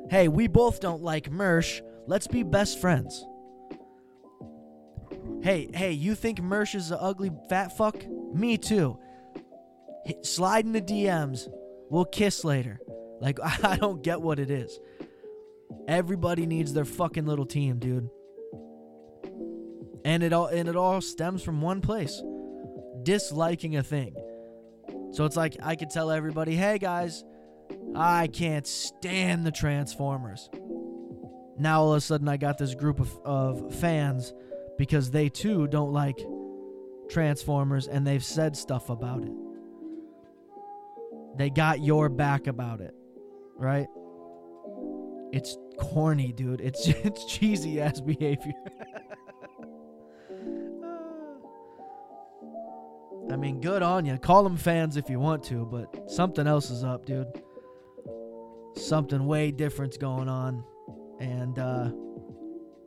Hey, 0.10 0.28
we 0.28 0.48
both 0.48 0.80
don't 0.80 1.02
like 1.02 1.30
Mersh. 1.30 1.82
Let's 2.08 2.28
be 2.28 2.44
best 2.44 2.80
friends. 2.80 3.26
Hey, 5.42 5.70
hey, 5.74 5.92
you 5.92 6.16
think 6.16 6.40
Mersh 6.40 6.76
is 6.76 6.92
an 6.92 6.98
ugly 7.00 7.32
fat 7.50 7.76
fuck? 7.76 8.06
Me 8.34 8.58
too. 8.58 8.98
Slide 10.22 10.66
in 10.66 10.72
the 10.72 10.82
DMs. 10.82 11.50
We'll 11.90 12.06
kiss 12.06 12.44
later. 12.44 12.80
Like, 13.20 13.40
I 13.64 13.78
don't 13.78 14.04
get 14.04 14.22
what 14.22 14.40
it 14.40 14.50
is. 14.50 14.80
Everybody 15.88 16.46
needs 16.46 16.74
their 16.74 16.86
fucking 16.86 17.26
little 17.26 17.46
team, 17.46 17.80
dude. 17.80 18.10
And 20.06 20.24
it 20.24 20.34
all 20.34 20.48
and 20.48 20.68
it 20.68 20.76
all 20.76 21.02
stems 21.02 21.44
from 21.44 21.62
one 21.62 21.82
place. 21.82 22.22
Disliking 23.04 23.76
a 23.78 23.84
thing. 23.84 24.16
So 25.12 25.26
it's 25.26 25.36
like 25.38 25.56
I 25.62 25.76
could 25.76 25.90
tell 25.90 26.12
everybody, 26.12 26.56
"Hey 26.56 26.78
guys, 26.78 27.24
I 27.96 28.28
can't 28.28 28.68
stand 28.68 29.46
the 29.46 29.52
Transformers." 29.52 30.50
Now 31.58 31.82
all 31.82 31.92
of 31.94 31.98
a 31.98 32.02
sudden 32.02 32.28
I 32.28 32.38
got 32.38 32.58
this 32.58 32.74
group 32.76 33.00
of, 33.00 33.18
of 33.24 33.76
fans 33.76 34.34
because 34.78 35.12
they 35.12 35.30
too 35.30 35.68
don't 35.68 35.94
like 35.94 36.20
Transformers 37.10 37.88
and 37.88 38.06
they've 38.08 38.24
said 38.24 38.58
stuff 38.58 38.90
about 38.90 39.24
it. 39.24 39.32
They 41.38 41.50
got 41.50 41.82
your 41.82 42.10
back 42.10 42.48
about 42.48 42.82
it, 42.82 42.94
right? 43.56 43.88
It's 45.32 45.58
corny, 45.78 46.32
dude. 46.32 46.62
It's 46.62 46.88
it's 46.88 47.26
cheesy 47.26 47.82
ass 47.82 48.00
behavior. 48.02 48.54
I 53.32 53.36
mean, 53.36 53.62
good 53.62 53.82
on 53.82 54.06
you. 54.06 54.18
Call 54.18 54.44
them 54.44 54.58
fans 54.58 54.98
if 54.98 55.10
you 55.10 55.20
want 55.20 55.44
to, 55.46 55.66
but 55.66 56.12
something 56.12 56.46
else 56.46 56.70
is 56.70 56.84
up, 56.84 57.06
dude. 57.06 57.42
Something 58.76 59.26
way 59.26 59.52
different's 59.52 59.98
going 59.98 60.30
on. 60.30 60.64
And 61.20 61.58
uh 61.58 61.92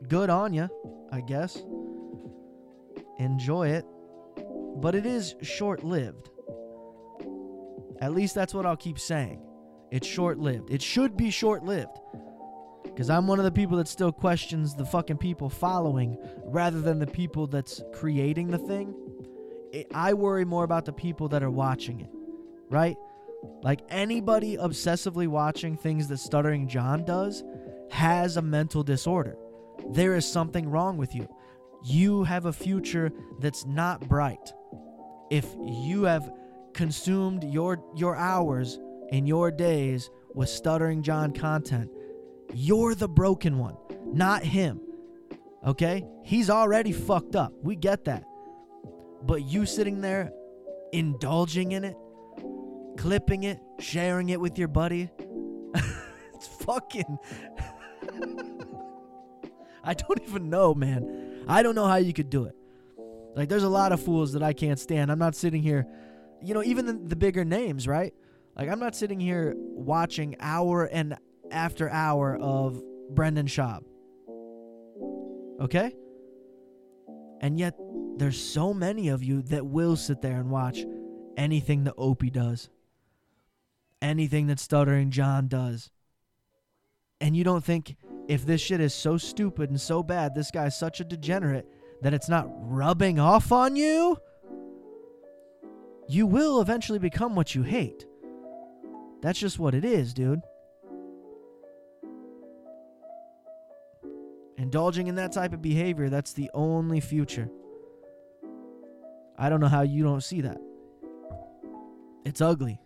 good 0.07 0.29
on 0.29 0.53
you, 0.53 0.69
I 1.11 1.21
guess. 1.21 1.61
Enjoy 3.19 3.69
it. 3.69 3.85
But 4.77 4.93
it 4.93 5.05
is 5.05 5.35
short-lived. 5.41 6.29
At 7.99 8.13
least 8.13 8.35
that's 8.35 8.53
what 8.53 8.65
I'll 8.65 8.77
keep 8.77 8.99
saying. 8.99 9.41
It's 9.91 10.05
short-lived. 10.05 10.69
It 10.69 10.81
should 10.81 11.17
be 11.17 11.31
short-lived. 11.31 11.97
Because 12.97 13.11
I'm 13.11 13.27
one 13.27 13.37
of 13.37 13.45
the 13.45 13.51
people 13.51 13.77
that 13.77 13.87
still 13.87 14.11
questions 14.11 14.73
the 14.73 14.83
fucking 14.83 15.19
people 15.19 15.49
following 15.49 16.17
rather 16.45 16.81
than 16.81 16.97
the 16.97 17.05
people 17.05 17.45
that's 17.45 17.79
creating 17.93 18.47
the 18.47 18.57
thing. 18.57 18.95
It, 19.71 19.85
I 19.93 20.15
worry 20.15 20.45
more 20.45 20.63
about 20.63 20.85
the 20.85 20.93
people 20.93 21.29
that 21.29 21.43
are 21.43 21.51
watching 21.51 21.99
it, 22.01 22.09
right? 22.71 22.97
Like 23.61 23.81
anybody 23.89 24.57
obsessively 24.57 25.27
watching 25.27 25.77
things 25.77 26.07
that 26.07 26.17
Stuttering 26.17 26.67
John 26.67 27.05
does 27.05 27.43
has 27.91 28.35
a 28.35 28.41
mental 28.41 28.81
disorder. 28.81 29.37
There 29.91 30.15
is 30.15 30.25
something 30.25 30.67
wrong 30.67 30.97
with 30.97 31.13
you. 31.13 31.29
You 31.85 32.23
have 32.23 32.45
a 32.45 32.51
future 32.51 33.11
that's 33.39 33.63
not 33.67 34.09
bright. 34.09 34.51
If 35.29 35.55
you 35.63 36.05
have 36.05 36.33
consumed 36.73 37.43
your 37.43 37.79
your 37.95 38.15
hours 38.15 38.79
and 39.11 39.27
your 39.27 39.51
days 39.51 40.09
with 40.33 40.49
Stuttering 40.49 41.03
John 41.03 41.31
content, 41.31 41.91
you're 42.53 42.95
the 42.95 43.07
broken 43.07 43.57
one, 43.57 43.75
not 44.05 44.43
him. 44.43 44.81
Okay? 45.65 46.05
He's 46.23 46.49
already 46.49 46.91
fucked 46.91 47.35
up. 47.35 47.53
We 47.61 47.75
get 47.75 48.05
that. 48.05 48.23
But 49.23 49.43
you 49.43 49.65
sitting 49.65 50.01
there 50.01 50.31
indulging 50.91 51.71
in 51.73 51.83
it, 51.83 51.97
clipping 52.97 53.43
it, 53.43 53.59
sharing 53.79 54.29
it 54.29 54.39
with 54.39 54.57
your 54.57 54.67
buddy, 54.67 55.09
it's 56.33 56.47
fucking. 56.47 57.17
I 59.83 59.93
don't 59.93 60.21
even 60.23 60.49
know, 60.49 60.73
man. 60.73 61.45
I 61.47 61.63
don't 61.63 61.75
know 61.75 61.87
how 61.87 61.95
you 61.95 62.13
could 62.13 62.29
do 62.29 62.45
it. 62.45 62.55
Like, 63.35 63.49
there's 63.49 63.63
a 63.63 63.69
lot 63.69 63.91
of 63.91 64.01
fools 64.01 64.33
that 64.33 64.43
I 64.43 64.53
can't 64.53 64.79
stand. 64.79 65.11
I'm 65.11 65.19
not 65.19 65.35
sitting 65.35 65.61
here, 65.61 65.85
you 66.41 66.53
know, 66.53 66.63
even 66.63 66.85
the, 66.85 66.93
the 66.93 67.15
bigger 67.15 67.45
names, 67.45 67.87
right? 67.87 68.13
Like, 68.55 68.69
I'm 68.69 68.79
not 68.79 68.95
sitting 68.95 69.19
here 69.19 69.53
watching 69.55 70.35
hour 70.39 70.85
and 70.85 71.17
after 71.51 71.89
hour 71.89 72.35
of 72.37 72.81
Brendan 73.09 73.47
Schaub. 73.47 73.83
Okay? 75.59 75.95
And 77.41 77.59
yet, 77.59 77.75
there's 78.17 78.41
so 78.41 78.73
many 78.73 79.09
of 79.09 79.23
you 79.23 79.41
that 79.43 79.65
will 79.65 79.95
sit 79.95 80.21
there 80.21 80.39
and 80.39 80.49
watch 80.49 80.83
anything 81.35 81.83
that 81.83 81.93
Opie 81.97 82.31
does, 82.31 82.69
anything 84.01 84.47
that 84.47 84.59
Stuttering 84.59 85.11
John 85.11 85.47
does. 85.47 85.91
And 87.21 87.35
you 87.35 87.43
don't 87.43 87.63
think 87.63 87.95
if 88.27 88.45
this 88.45 88.61
shit 88.61 88.81
is 88.81 88.93
so 88.93 89.17
stupid 89.17 89.69
and 89.69 89.79
so 89.79 90.03
bad, 90.03 90.35
this 90.35 90.51
guy's 90.51 90.77
such 90.77 90.99
a 90.99 91.05
degenerate, 91.05 91.67
that 92.01 92.13
it's 92.13 92.29
not 92.29 92.47
rubbing 92.49 93.19
off 93.19 93.51
on 93.51 93.75
you? 93.75 94.17
You 96.07 96.25
will 96.25 96.61
eventually 96.61 96.99
become 96.99 97.35
what 97.35 97.55
you 97.55 97.63
hate. 97.63 98.05
That's 99.21 99.39
just 99.39 99.59
what 99.59 99.75
it 99.75 99.83
is, 99.83 100.13
dude. 100.13 100.41
Indulging 104.57 105.07
in 105.07 105.15
that 105.15 105.31
type 105.31 105.53
of 105.53 105.61
behavior, 105.61 106.09
that's 106.09 106.33
the 106.33 106.49
only 106.53 106.99
future. 106.99 107.49
I 109.37 109.49
don't 109.49 109.59
know 109.59 109.67
how 109.67 109.81
you 109.83 110.03
don't 110.03 110.23
see 110.23 110.41
that. 110.41 110.57
It's 112.25 112.41
ugly. 112.41 112.79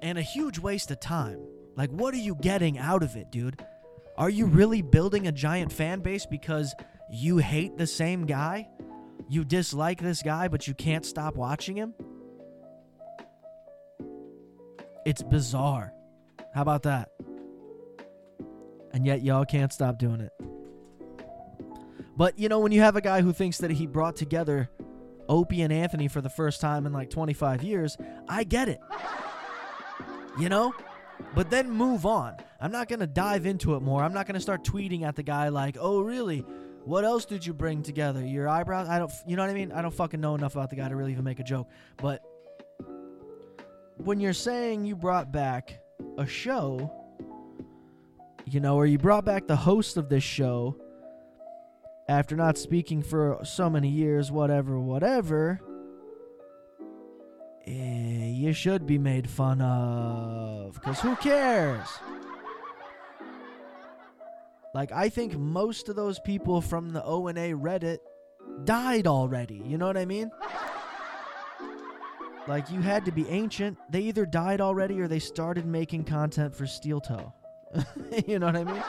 And 0.00 0.16
a 0.16 0.22
huge 0.22 0.58
waste 0.58 0.90
of 0.92 1.00
time. 1.00 1.40
Like, 1.76 1.90
what 1.90 2.14
are 2.14 2.18
you 2.18 2.36
getting 2.36 2.78
out 2.78 3.02
of 3.02 3.16
it, 3.16 3.32
dude? 3.32 3.60
Are 4.16 4.30
you 4.30 4.46
really 4.46 4.80
building 4.80 5.26
a 5.26 5.32
giant 5.32 5.72
fan 5.72 6.00
base 6.00 6.24
because 6.24 6.72
you 7.10 7.38
hate 7.38 7.76
the 7.76 7.86
same 7.86 8.26
guy? 8.26 8.68
You 9.28 9.44
dislike 9.44 10.00
this 10.00 10.22
guy, 10.22 10.46
but 10.46 10.68
you 10.68 10.74
can't 10.74 11.04
stop 11.04 11.34
watching 11.34 11.76
him? 11.76 11.94
It's 15.04 15.22
bizarre. 15.22 15.92
How 16.54 16.62
about 16.62 16.84
that? 16.84 17.08
And 18.94 19.04
yet, 19.04 19.22
y'all 19.22 19.44
can't 19.44 19.72
stop 19.72 19.98
doing 19.98 20.20
it. 20.20 20.32
But, 22.16 22.38
you 22.38 22.48
know, 22.48 22.60
when 22.60 22.72
you 22.72 22.80
have 22.80 22.94
a 22.94 23.00
guy 23.00 23.20
who 23.22 23.32
thinks 23.32 23.58
that 23.58 23.72
he 23.72 23.86
brought 23.86 24.14
together 24.14 24.70
Opie 25.28 25.62
and 25.62 25.72
Anthony 25.72 26.08
for 26.08 26.20
the 26.20 26.30
first 26.30 26.60
time 26.60 26.86
in 26.86 26.92
like 26.92 27.10
25 27.10 27.62
years, 27.62 27.96
I 28.28 28.44
get 28.44 28.68
it. 28.68 28.80
You 30.38 30.48
know? 30.48 30.72
But 31.34 31.50
then 31.50 31.70
move 31.70 32.06
on. 32.06 32.36
I'm 32.60 32.72
not 32.72 32.88
going 32.88 33.00
to 33.00 33.06
dive 33.06 33.46
into 33.46 33.74
it 33.74 33.80
more. 33.82 34.02
I'm 34.02 34.12
not 34.12 34.26
going 34.26 34.34
to 34.34 34.40
start 34.40 34.64
tweeting 34.64 35.02
at 35.02 35.16
the 35.16 35.22
guy 35.22 35.48
like, 35.48 35.76
"Oh, 35.78 36.00
really? 36.00 36.44
What 36.84 37.04
else 37.04 37.24
did 37.24 37.44
you 37.44 37.52
bring 37.52 37.82
together? 37.82 38.24
Your 38.24 38.48
eyebrows?" 38.48 38.88
I 38.88 38.98
don't 38.98 39.12
you 39.26 39.36
know 39.36 39.42
what 39.42 39.50
I 39.50 39.54
mean? 39.54 39.72
I 39.72 39.82
don't 39.82 39.94
fucking 39.94 40.20
know 40.20 40.34
enough 40.34 40.54
about 40.54 40.70
the 40.70 40.76
guy 40.76 40.88
to 40.88 40.96
really 40.96 41.12
even 41.12 41.24
make 41.24 41.40
a 41.40 41.44
joke. 41.44 41.68
But 41.98 42.22
when 43.96 44.20
you're 44.20 44.32
saying 44.32 44.84
you 44.84 44.96
brought 44.96 45.32
back 45.32 45.80
a 46.18 46.26
show 46.26 47.03
you 48.46 48.60
know, 48.60 48.76
or 48.76 48.86
you 48.86 48.98
brought 48.98 49.24
back 49.24 49.46
the 49.46 49.56
host 49.56 49.96
of 49.96 50.08
this 50.08 50.24
show 50.24 50.76
after 52.08 52.36
not 52.36 52.58
speaking 52.58 53.02
for 53.02 53.38
so 53.42 53.70
many 53.70 53.88
years, 53.88 54.30
whatever, 54.30 54.78
whatever, 54.78 55.60
eh, 57.66 58.26
you 58.26 58.52
should 58.52 58.86
be 58.86 58.98
made 58.98 59.28
fun 59.28 59.60
of. 59.62 60.74
Because 60.74 61.00
who 61.00 61.16
cares? 61.16 61.88
Like, 64.74 64.92
I 64.92 65.08
think 65.08 65.38
most 65.38 65.88
of 65.88 65.96
those 65.96 66.18
people 66.18 66.60
from 66.60 66.92
the 66.92 67.02
O 67.04 67.28
and 67.28 67.38
A 67.38 67.52
Reddit 67.52 67.98
died 68.64 69.06
already. 69.06 69.62
You 69.64 69.78
know 69.78 69.86
what 69.86 69.96
I 69.96 70.04
mean? 70.04 70.30
Like, 72.46 72.70
you 72.70 72.80
had 72.80 73.06
to 73.06 73.12
be 73.12 73.26
ancient. 73.28 73.78
They 73.88 74.00
either 74.00 74.26
died 74.26 74.60
already 74.60 75.00
or 75.00 75.08
they 75.08 75.20
started 75.20 75.64
making 75.64 76.04
content 76.04 76.54
for 76.54 76.66
Steel 76.66 77.00
Toe. 77.00 77.32
you 78.26 78.38
know 78.38 78.46
what 78.46 78.56
I 78.56 78.64
mean? 78.64 78.82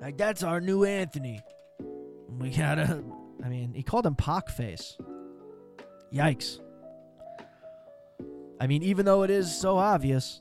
Like, 0.00 0.16
that's 0.18 0.42
our 0.42 0.60
new 0.60 0.84
Anthony. 0.84 1.40
We 2.28 2.50
gotta. 2.50 3.02
I 3.42 3.48
mean, 3.48 3.72
he 3.74 3.82
called 3.82 4.06
him 4.06 4.14
Pockface. 4.14 4.98
Yikes. 6.12 6.60
I 8.60 8.66
mean, 8.66 8.82
even 8.82 9.04
though 9.04 9.22
it 9.22 9.30
is 9.30 9.54
so 9.54 9.76
obvious, 9.76 10.40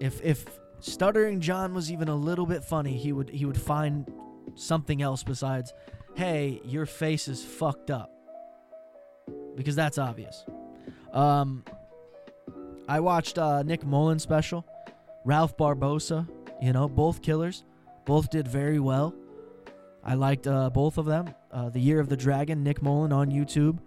if 0.00 0.20
if 0.22 0.44
stuttering 0.80 1.40
John 1.40 1.74
was 1.74 1.92
even 1.92 2.08
a 2.08 2.16
little 2.16 2.46
bit 2.46 2.64
funny, 2.64 2.96
he 2.96 3.12
would 3.12 3.30
he 3.30 3.44
would 3.44 3.60
find 3.60 4.10
something 4.54 5.00
else 5.00 5.22
besides, 5.22 5.72
"Hey, 6.14 6.60
your 6.64 6.86
face 6.86 7.28
is 7.28 7.44
fucked 7.44 7.90
up," 7.90 8.10
because 9.56 9.76
that's 9.76 9.98
obvious. 9.98 10.44
Um, 11.12 11.64
I 12.92 13.00
watched 13.00 13.38
uh, 13.38 13.62
Nick 13.62 13.86
Mullen 13.86 14.18
special, 14.18 14.66
Ralph 15.24 15.56
Barbosa. 15.56 16.28
You 16.60 16.74
know, 16.74 16.90
both 16.90 17.22
killers, 17.22 17.64
both 18.04 18.28
did 18.28 18.46
very 18.46 18.80
well. 18.80 19.14
I 20.04 20.12
liked 20.12 20.46
uh, 20.46 20.68
both 20.68 20.98
of 20.98 21.06
them. 21.06 21.34
Uh, 21.50 21.70
the 21.70 21.80
Year 21.80 22.00
of 22.00 22.10
the 22.10 22.18
Dragon, 22.18 22.62
Nick 22.62 22.82
Mullen 22.82 23.10
on 23.10 23.30
YouTube, 23.30 23.78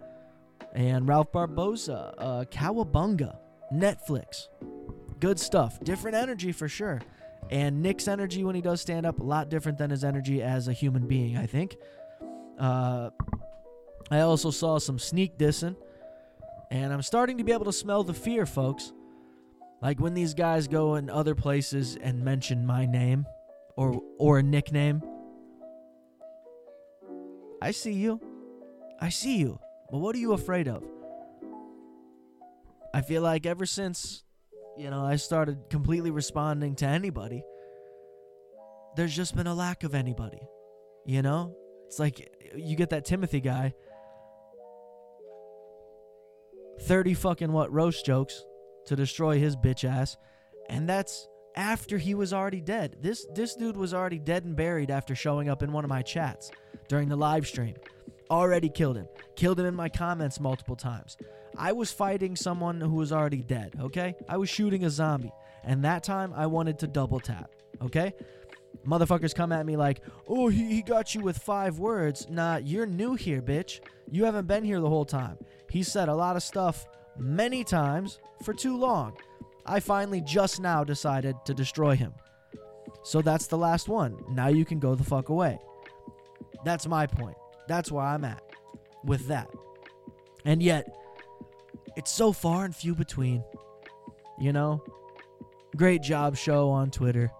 and 0.72 1.06
Ralph 1.06 1.30
Barbosa, 1.30 2.14
uh, 2.18 2.44
Cowabunga, 2.50 3.36
Netflix. 3.72 4.48
Good 5.20 5.38
stuff. 5.38 5.78
Different 5.84 6.16
energy 6.16 6.50
for 6.50 6.66
sure. 6.66 7.00
And 7.48 7.80
Nick's 7.80 8.08
energy 8.08 8.42
when 8.42 8.56
he 8.56 8.60
does 8.60 8.80
stand 8.80 9.06
up, 9.06 9.20
a 9.20 9.22
lot 9.22 9.48
different 9.48 9.78
than 9.78 9.90
his 9.90 10.02
energy 10.02 10.42
as 10.42 10.66
a 10.66 10.72
human 10.72 11.06
being, 11.06 11.36
I 11.36 11.46
think. 11.46 11.76
Uh, 12.58 13.10
I 14.10 14.22
also 14.22 14.50
saw 14.50 14.78
some 14.78 14.98
sneak 14.98 15.38
dissing, 15.38 15.76
and 16.72 16.92
I'm 16.92 17.02
starting 17.02 17.38
to 17.38 17.44
be 17.44 17.52
able 17.52 17.66
to 17.66 17.72
smell 17.72 18.02
the 18.02 18.12
fear, 18.12 18.46
folks. 18.46 18.92
Like 19.82 20.00
when 20.00 20.14
these 20.14 20.34
guys 20.34 20.68
go 20.68 20.94
in 20.94 21.10
other 21.10 21.34
places 21.34 21.96
and 22.00 22.24
mention 22.24 22.66
my 22.66 22.86
name 22.86 23.26
or 23.76 24.00
or 24.18 24.38
a 24.38 24.42
nickname. 24.42 25.02
I 27.60 27.70
see 27.70 27.92
you. 27.92 28.20
I 29.00 29.10
see 29.10 29.38
you. 29.38 29.58
But 29.90 29.98
what 29.98 30.14
are 30.14 30.18
you 30.18 30.32
afraid 30.32 30.68
of? 30.68 30.82
I 32.94 33.02
feel 33.02 33.22
like 33.22 33.44
ever 33.46 33.66
since 33.66 34.24
you 34.76 34.90
know, 34.90 35.04
I 35.04 35.16
started 35.16 35.70
completely 35.70 36.10
responding 36.10 36.74
to 36.76 36.86
anybody. 36.86 37.42
There's 38.94 39.14
just 39.14 39.34
been 39.34 39.46
a 39.46 39.54
lack 39.54 39.84
of 39.84 39.94
anybody. 39.94 40.40
You 41.06 41.22
know? 41.22 41.54
It's 41.86 41.98
like 41.98 42.30
you 42.54 42.76
get 42.76 42.90
that 42.90 43.04
Timothy 43.04 43.40
guy. 43.40 43.74
30 46.82 47.14
fucking 47.14 47.52
what 47.52 47.72
roast 47.72 48.04
jokes 48.04 48.44
to 48.86 48.96
destroy 48.96 49.38
his 49.38 49.56
bitch 49.56 49.84
ass. 49.84 50.16
And 50.68 50.88
that's 50.88 51.28
after 51.54 51.98
he 51.98 52.14
was 52.14 52.32
already 52.32 52.60
dead. 52.60 52.96
This 53.00 53.26
this 53.34 53.54
dude 53.54 53.76
was 53.76 53.94
already 53.94 54.18
dead 54.18 54.44
and 54.44 54.56
buried 54.56 54.90
after 54.90 55.14
showing 55.14 55.48
up 55.48 55.62
in 55.62 55.72
one 55.72 55.84
of 55.84 55.90
my 55.90 56.02
chats 56.02 56.50
during 56.88 57.08
the 57.08 57.16
live 57.16 57.46
stream. 57.46 57.74
Already 58.30 58.68
killed 58.68 58.96
him. 58.96 59.08
Killed 59.36 59.60
him 59.60 59.66
in 59.66 59.74
my 59.74 59.88
comments 59.88 60.40
multiple 60.40 60.76
times. 60.76 61.16
I 61.56 61.72
was 61.72 61.90
fighting 61.92 62.36
someone 62.36 62.80
who 62.80 62.96
was 62.96 63.12
already 63.12 63.42
dead, 63.42 63.74
okay? 63.80 64.14
I 64.28 64.36
was 64.36 64.50
shooting 64.50 64.84
a 64.84 64.90
zombie. 64.90 65.32
And 65.64 65.84
that 65.84 66.04
time 66.04 66.32
I 66.34 66.46
wanted 66.46 66.78
to 66.80 66.86
double 66.86 67.20
tap, 67.20 67.50
okay? 67.82 68.14
Motherfuckers 68.86 69.34
come 69.34 69.52
at 69.52 69.64
me 69.64 69.76
like, 69.76 70.00
oh, 70.28 70.48
he, 70.48 70.74
he 70.74 70.82
got 70.82 71.14
you 71.14 71.22
with 71.22 71.38
five 71.38 71.78
words. 71.78 72.28
Nah, 72.28 72.56
you're 72.56 72.86
new 72.86 73.14
here, 73.14 73.40
bitch. 73.40 73.80
You 74.10 74.24
haven't 74.24 74.46
been 74.46 74.64
here 74.64 74.80
the 74.80 74.88
whole 74.88 75.04
time. 75.04 75.38
He 75.70 75.82
said 75.82 76.08
a 76.08 76.14
lot 76.14 76.36
of 76.36 76.42
stuff 76.42 76.86
many 77.18 77.64
times 77.64 78.18
for 78.42 78.52
too 78.52 78.76
long. 78.76 79.16
I 79.64 79.80
finally 79.80 80.20
just 80.20 80.60
now 80.60 80.84
decided 80.84 81.36
to 81.44 81.54
destroy 81.54 81.96
him. 81.96 82.12
So 83.02 83.22
that's 83.22 83.46
the 83.46 83.58
last 83.58 83.88
one. 83.88 84.16
Now 84.30 84.48
you 84.48 84.64
can 84.64 84.78
go 84.78 84.94
the 84.94 85.04
fuck 85.04 85.28
away. 85.28 85.58
That's 86.64 86.86
my 86.86 87.06
point. 87.06 87.36
That's 87.68 87.90
where 87.90 88.04
I'm 88.04 88.24
at 88.24 88.42
with 89.04 89.28
that. 89.28 89.48
And 90.44 90.62
yet, 90.62 90.86
it's 91.96 92.10
so 92.10 92.32
far 92.32 92.64
and 92.64 92.74
few 92.74 92.94
between. 92.94 93.42
You 94.40 94.52
know? 94.52 94.82
Great 95.76 96.02
job, 96.02 96.36
show 96.36 96.70
on 96.70 96.90
Twitter. 96.90 97.30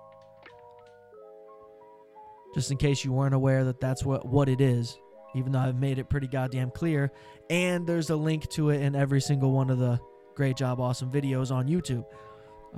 Just 2.55 2.71
in 2.71 2.77
case 2.77 3.05
you 3.05 3.13
weren't 3.13 3.35
aware 3.35 3.65
that 3.65 3.81
that's 3.81 4.05
what, 4.05 4.27
what 4.27 4.49
it 4.49 4.61
is, 4.61 4.99
even 5.37 5.53
though 5.53 5.59
I've 5.59 5.79
made 5.79 5.99
it 5.99 6.09
pretty 6.09 6.27
goddamn 6.27 6.71
clear. 6.71 7.13
And 7.51 7.87
there's 7.87 8.11
a 8.11 8.17
link 8.17 8.49
to 8.51 8.71
it 8.71 8.83
in 8.83 8.95
every 8.95 9.21
single 9.21 9.53
one 9.53 9.71
of 9.71 9.79
the 9.79 10.01
Great 10.35 10.57
Job 10.57 10.81
Awesome 10.81 11.11
videos 11.11 11.51
on 11.51 11.69
YouTube. 11.69 12.05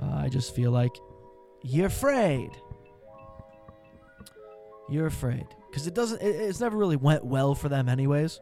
Uh, 0.01 0.15
I 0.15 0.29
just 0.29 0.55
feel 0.55 0.71
like 0.71 0.95
you're 1.63 1.87
afraid. 1.87 2.51
You're 4.89 5.07
afraid. 5.07 5.45
Because 5.69 5.85
it 5.87 5.93
doesn't, 5.93 6.21
it, 6.21 6.35
it's 6.35 6.59
never 6.59 6.77
really 6.77 6.95
went 6.95 7.25
well 7.25 7.53
for 7.55 7.69
them, 7.69 7.89
anyways. 7.89 8.39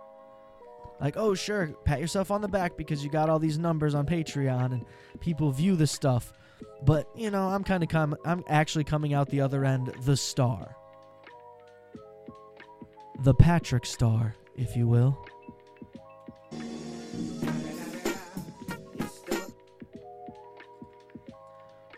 Like, 1.00 1.16
oh, 1.18 1.36
sure, 1.36 1.68
pat 1.86 2.00
yourself 2.00 2.32
on 2.32 2.42
the 2.42 2.48
back 2.48 2.76
because 2.76 3.04
you 3.04 3.10
got 3.10 3.30
all 3.30 3.40
these 3.40 3.60
numbers 3.60 3.94
on 3.94 4.06
Patreon 4.06 4.74
and 4.74 4.86
people 5.20 5.52
view 5.52 5.76
this 5.76 5.92
stuff. 5.92 6.34
But, 6.84 7.08
you 7.16 7.30
know, 7.30 7.48
I'm 7.50 7.64
kind 7.64 7.84
of 7.84 7.90
com- 7.90 8.18
I'm 8.26 8.44
actually 8.48 8.84
coming 8.84 9.14
out 9.14 9.30
the 9.30 9.42
other 9.42 9.64
end 9.64 9.94
the 10.06 10.18
star. 10.18 10.76
The 13.20 13.34
Patrick 13.34 13.86
star, 13.86 14.36
if 14.56 14.76
you 14.76 14.88
will. 14.88 15.18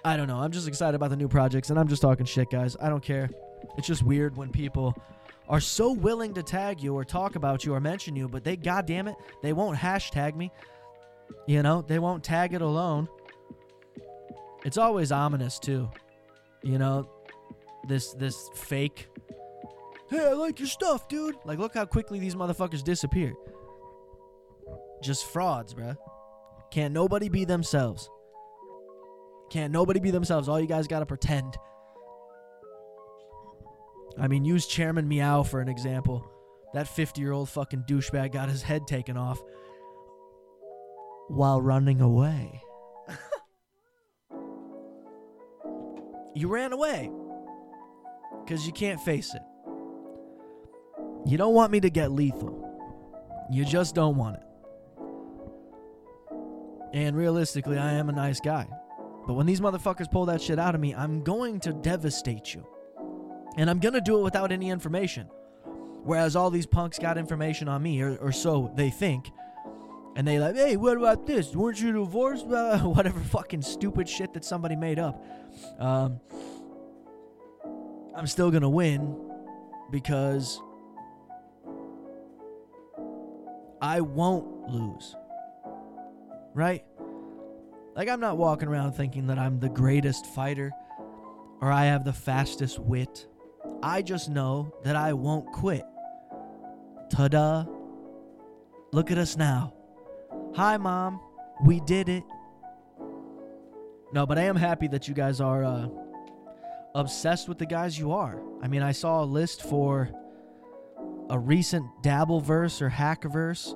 I 0.03 0.15
don't 0.17 0.27
know. 0.27 0.37
I'm 0.37 0.51
just 0.51 0.67
excited 0.67 0.95
about 0.95 1.09
the 1.09 1.17
new 1.17 1.27
projects 1.27 1.69
and 1.69 1.79
I'm 1.79 1.87
just 1.87 2.01
talking 2.01 2.25
shit, 2.25 2.49
guys. 2.49 2.75
I 2.81 2.89
don't 2.89 3.03
care. 3.03 3.29
It's 3.77 3.85
just 3.85 4.01
weird 4.01 4.37
when 4.37 4.49
people 4.49 4.95
are 5.49 5.59
so 5.59 5.91
willing 5.91 6.33
to 6.35 6.43
tag 6.43 6.81
you 6.81 6.95
or 6.95 7.03
talk 7.03 7.35
about 7.35 7.65
you 7.65 7.73
or 7.73 7.79
mention 7.79 8.15
you, 8.15 8.27
but 8.27 8.43
they, 8.43 8.55
goddamn 8.55 9.07
it, 9.07 9.15
they 9.43 9.51
won't 9.51 9.77
hashtag 9.77 10.35
me. 10.35 10.51
You 11.47 11.63
know, 11.63 11.81
they 11.81 11.99
won't 11.99 12.23
tag 12.23 12.53
it 12.53 12.61
alone. 12.61 13.07
It's 14.63 14.77
always 14.77 15.11
ominous 15.11 15.59
too. 15.59 15.89
You 16.63 16.77
know, 16.77 17.09
this 17.87 18.13
this 18.13 18.49
fake. 18.55 19.07
Hey, 20.09 20.25
I 20.25 20.33
like 20.33 20.59
your 20.59 20.67
stuff, 20.67 21.07
dude. 21.07 21.35
Like, 21.45 21.59
look 21.59 21.75
how 21.75 21.85
quickly 21.85 22.19
these 22.19 22.35
motherfuckers 22.35 22.83
disappear. 22.83 23.33
Just 25.03 25.25
frauds, 25.25 25.73
bruh. 25.73 25.95
Can't 26.71 26.93
nobody 26.93 27.29
be 27.29 27.45
themselves. 27.45 28.09
Can't 29.49 29.71
nobody 29.71 29.99
be 29.99 30.11
themselves. 30.11 30.49
All 30.49 30.59
you 30.59 30.67
guys 30.67 30.87
gotta 30.87 31.05
pretend. 31.05 31.57
I 34.19 34.27
mean, 34.27 34.45
use 34.45 34.65
Chairman 34.67 35.07
Meow 35.07 35.43
for 35.43 35.61
an 35.61 35.69
example. 35.69 36.29
That 36.73 36.87
50 36.87 37.21
year 37.21 37.31
old 37.31 37.49
fucking 37.49 37.83
douchebag 37.87 38.31
got 38.31 38.49
his 38.49 38.63
head 38.63 38.87
taken 38.87 39.15
off 39.17 39.41
while 41.27 41.61
running 41.61 42.01
away. 42.01 42.61
you 46.35 46.47
ran 46.47 46.73
away 46.73 47.11
because 48.43 48.67
you 48.67 48.73
can't 48.73 48.99
face 49.01 49.33
it. 49.33 49.41
You 51.25 51.37
don't 51.37 51.53
want 51.53 51.71
me 51.71 51.79
to 51.81 51.89
get 51.89 52.11
lethal. 52.11 52.65
You 53.51 53.65
just 53.65 53.95
don't 53.95 54.15
want 54.15 54.37
it. 54.37 54.43
And 56.93 57.15
realistically, 57.15 57.77
I 57.77 57.93
am 57.93 58.09
a 58.09 58.11
nice 58.11 58.39
guy. 58.39 58.67
But 59.27 59.33
when 59.33 59.45
these 59.45 59.61
motherfuckers 59.61 60.09
pull 60.09 60.25
that 60.25 60.41
shit 60.41 60.57
out 60.57 60.73
of 60.73 60.81
me, 60.81 60.95
I'm 60.95 61.23
going 61.23 61.59
to 61.61 61.73
devastate 61.73 62.53
you. 62.53 62.65
And 63.57 63.69
I'm 63.69 63.79
going 63.79 63.93
to 63.93 64.01
do 64.01 64.17
it 64.19 64.23
without 64.23 64.51
any 64.51 64.69
information. 64.69 65.27
Whereas 66.03 66.35
all 66.35 66.49
these 66.49 66.65
punks 66.65 66.97
got 66.97 67.17
information 67.17 67.67
on 67.67 67.83
me, 67.83 68.01
or, 68.01 68.15
or 68.17 68.31
so 68.31 68.71
they 68.75 68.89
think. 68.89 69.29
And 70.15 70.27
they 70.27 70.39
like, 70.39 70.55
hey, 70.55 70.77
what 70.77 70.97
about 70.97 71.27
this? 71.27 71.55
Weren't 71.55 71.79
you 71.79 71.91
divorced? 71.91 72.47
Uh, 72.47 72.79
whatever 72.83 73.19
fucking 73.19 73.61
stupid 73.61 74.09
shit 74.09 74.33
that 74.33 74.43
somebody 74.43 74.75
made 74.75 74.97
up. 74.97 75.23
Um, 75.77 76.19
I'm 78.15 78.27
still 78.27 78.49
going 78.49 78.63
to 78.63 78.69
win 78.69 79.15
because 79.91 80.59
I 83.81 84.01
won't 84.01 84.69
lose. 84.69 85.15
Right? 86.53 86.83
Like, 87.95 88.09
I'm 88.09 88.19
not 88.19 88.37
walking 88.37 88.67
around 88.67 88.93
thinking 88.93 89.27
that 89.27 89.39
I'm 89.39 89.59
the 89.59 89.69
greatest 89.69 90.25
fighter 90.25 90.71
or 91.61 91.71
I 91.71 91.85
have 91.85 92.03
the 92.03 92.13
fastest 92.13 92.79
wit. 92.79 93.27
I 93.83 94.01
just 94.01 94.29
know 94.29 94.73
that 94.83 94.95
I 94.95 95.13
won't 95.13 95.51
quit. 95.51 95.83
Ta 97.09 97.27
da! 97.27 97.65
Look 98.91 99.11
at 99.11 99.17
us 99.17 99.37
now. 99.37 99.73
Hi, 100.55 100.77
Mom. 100.77 101.19
We 101.63 101.79
did 101.81 102.09
it. 102.09 102.23
No, 104.13 104.25
but 104.25 104.37
I 104.37 104.43
am 104.43 104.55
happy 104.55 104.87
that 104.87 105.07
you 105.07 105.13
guys 105.13 105.39
are 105.39 105.63
uh, 105.63 105.87
obsessed 106.95 107.47
with 107.47 107.59
the 107.59 107.65
guys 107.65 107.97
you 107.99 108.11
are. 108.11 108.41
I 108.61 108.67
mean, 108.67 108.81
I 108.81 108.91
saw 108.91 109.23
a 109.23 109.25
list 109.25 109.61
for 109.61 110.09
a 111.29 111.37
recent 111.37 111.85
Dabbleverse 112.01 112.81
or 112.81 112.89
Hackerverse. 112.89 113.75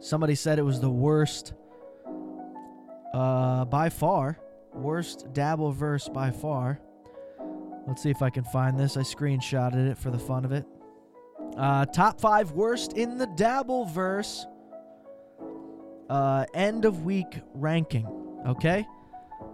Somebody 0.00 0.34
said 0.34 0.58
it 0.58 0.62
was 0.62 0.80
the 0.80 0.90
worst, 0.90 1.54
uh, 3.12 3.64
by 3.66 3.88
far, 3.88 4.38
worst 4.72 5.32
Dabbleverse 5.32 6.12
by 6.12 6.30
far. 6.30 6.80
Let's 7.86 8.02
see 8.02 8.10
if 8.10 8.22
I 8.22 8.30
can 8.30 8.44
find 8.44 8.78
this. 8.78 8.96
I 8.96 9.02
screenshotted 9.02 9.90
it 9.90 9.98
for 9.98 10.10
the 10.10 10.18
fun 10.18 10.44
of 10.44 10.52
it. 10.52 10.64
Uh, 11.56 11.84
top 11.86 12.20
five 12.20 12.52
worst 12.52 12.94
in 12.94 13.18
the 13.18 13.26
Dabbleverse. 13.26 14.46
Uh, 16.08 16.44
end 16.54 16.84
of 16.84 17.04
week 17.04 17.40
ranking. 17.54 18.06
Okay. 18.46 18.86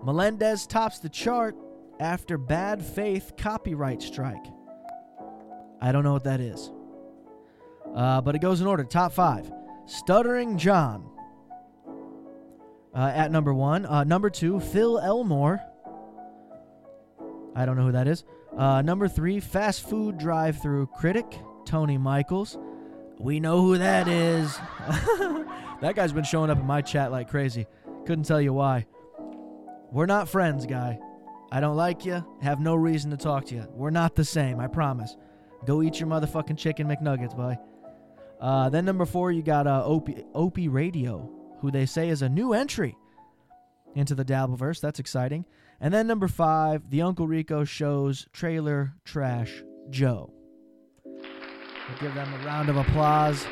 Melendez 0.05 0.67
tops 0.67 0.99
the 0.99 1.09
chart 1.09 1.57
after 1.99 2.39
bad 2.39 2.83
faith 2.83 3.33
copyright 3.37 4.03
strike. 4.03 4.45
I 5.81 5.93
don't 5.93 6.05
know 6.05 6.13
what 6.13 6.25
that 6.25 6.41
is. 6.41 6.71
Uh, 7.95 8.21
but 8.21 8.35
it 8.35 8.41
goes 8.41 8.61
in 8.61 8.67
order. 8.67 8.85
Top 8.85 9.13
five 9.13 9.51
Stuttering 9.87 10.57
John 10.57 11.11
uh, 12.95 13.13
at 13.15 13.31
number 13.31 13.53
one. 13.53 13.87
Uh, 13.87 14.05
number 14.05 14.31
two, 14.31 14.61
Phil 14.61 14.99
Elmore. 14.99 15.61
I 17.55 17.67
don't 17.67 17.77
know 17.77 17.87
who 17.87 17.93
that 17.93 18.07
is. 18.07 18.25
Uh, 18.57 18.83
number 18.83 19.09
three, 19.09 19.41
fast 19.41 19.89
food 19.89 20.19
drive 20.19 20.61
through 20.61 20.87
critic, 20.87 21.41
Tony 21.65 21.99
Michaels. 21.99 22.59
We 23.19 23.41
know 23.41 23.61
who 23.61 23.79
that 23.79 24.09
is. 24.09 24.57
that 25.81 25.95
guy's 25.95 26.13
been 26.13 26.25
showing 26.25 26.51
up 26.51 26.59
in 26.59 26.67
my 26.67 26.81
chat 26.83 27.13
like 27.13 27.29
crazy. 27.29 27.67
Couldn't 28.07 28.25
tell 28.25 28.41
you 28.41 28.53
why. 28.53 28.87
We're 29.93 30.07
not 30.07 30.29
friends, 30.29 30.67
guy. 30.67 30.99
I 31.53 31.61
don't 31.61 31.77
like 31.77 32.05
you. 32.05 32.25
Have 32.43 32.61
no 32.61 32.77
reason 32.77 33.11
to 33.11 33.17
talk 33.17 33.47
to 33.47 33.57
you. 33.57 33.67
We're 33.73 33.91
not 33.91 34.15
the 34.15 34.25
same, 34.25 34.61
I 34.61 34.69
promise. 34.69 35.17
Go 35.67 35.83
eat 35.83 36.01
your 36.01 36.09
motherfucking 36.09 36.57
chicken 36.57 36.87
McNuggets, 36.87 37.37
boy. 37.37 37.59
Uh, 38.41 38.71
then 38.71 38.85
number 38.85 39.05
four, 39.05 39.31
you 39.31 39.43
got 39.43 39.67
uh, 39.67 39.83
Opie, 39.85 40.25
Opie 40.35 40.69
Radio, 40.69 41.31
who 41.61 41.71
they 41.71 41.85
say 41.85 42.09
is 42.09 42.23
a 42.23 42.29
new 42.29 42.55
entry 42.55 42.97
into 43.95 44.15
the 44.15 44.25
Dabbleverse. 44.25 44.81
That's 44.81 44.99
exciting. 44.99 45.45
And 45.81 45.93
then 45.93 46.07
number 46.07 46.29
five, 46.29 46.89
the 46.91 47.03
Uncle 47.03 47.27
Rico 47.27 47.65
shows 47.65 48.27
trailer 48.33 48.95
trash 49.05 49.63
Joe. 49.91 50.33
We'll 51.05 51.99
give 52.01 52.15
them 52.15 52.33
a 52.33 52.47
round 52.47 52.69
of 52.69 52.77
applause, 52.77 53.45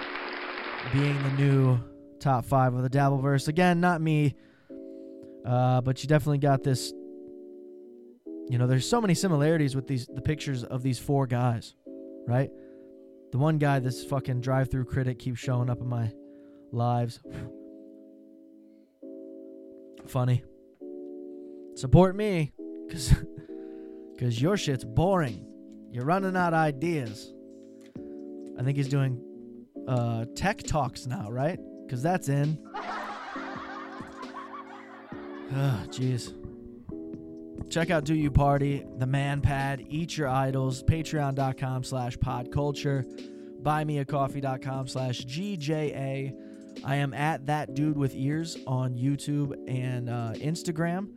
being 0.93 1.21
the 1.23 1.33
new 1.33 1.81
top 2.21 2.45
five 2.45 2.75
of 2.75 2.83
the 2.83 2.91
Dabbleverse. 2.91 3.49
Again, 3.49 3.81
not 3.81 4.01
me, 4.01 4.37
uh, 5.45 5.81
but 5.81 6.03
you 6.03 6.09
definitely 6.09 6.39
got 6.39 6.63
this. 6.63 6.93
You 8.49 8.57
know, 8.57 8.67
there's 8.67 8.89
so 8.89 9.01
many 9.01 9.15
similarities 9.15 9.75
with 9.75 9.87
these 9.87 10.07
the 10.07 10.23
pictures 10.23 10.65
of 10.65 10.83
these 10.83 10.99
four 10.99 11.27
guys, 11.27 11.75
right? 12.27 12.51
The 13.31 13.39
one 13.39 13.59
guy, 13.59 13.79
this 13.79 14.05
fucking 14.05 14.41
drive-through 14.41 14.87
critic, 14.87 15.19
keeps 15.19 15.39
showing 15.39 15.69
up 15.69 15.81
in 15.81 15.89
my 15.89 16.11
lives. 16.73 17.21
Funny. 20.07 20.43
Support 21.75 22.17
me, 22.17 22.53
cause, 22.91 23.15
cause 24.19 24.41
your 24.41 24.57
shit's 24.57 24.85
boring. 24.85 25.47
You're 25.93 26.05
running 26.05 26.37
out 26.37 26.55
of 26.55 26.59
ideas. 26.59 27.33
I 28.59 28.63
think 28.63 28.77
he's 28.77 28.89
doing 28.89 29.23
uh, 29.87 30.25
tech 30.35 30.63
talks 30.63 31.07
now, 31.07 31.31
right? 31.31 31.59
Cause 31.89 32.03
that's 32.03 32.29
in. 32.29 32.59
Ah, 35.51 35.83
jeez. 35.89 36.35
Check 37.71 37.91
out 37.91 38.05
Do 38.05 38.15
You 38.15 38.31
Party, 38.31 38.85
The 38.97 39.07
Man 39.07 39.43
Pad, 39.43 39.85
Eat 39.89 40.17
Your 40.17 40.29
Idols, 40.29 40.83
patreon.com 40.83 41.85
slash 41.85 42.17
podculture, 42.17 43.05
buymeacoffee.com 43.63 44.89
slash 44.89 45.21
GJA. 45.21 46.35
I 46.85 46.97
am 46.97 47.13
at 47.13 47.45
That 47.47 47.75
Dude 47.75 47.99
With 47.99 48.15
Ears 48.15 48.57
on 48.67 48.95
YouTube 48.95 49.55
and 49.69 50.09
uh, 50.09 50.33
Instagram. 50.37 51.11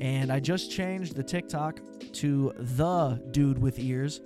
And 0.00 0.32
I 0.32 0.40
just 0.40 0.70
changed 0.70 1.14
the 1.14 1.22
TikTok 1.22 1.80
to 2.14 2.52
The 2.56 3.22
Dude 3.32 3.58
With 3.58 3.78
Ears 3.78 4.22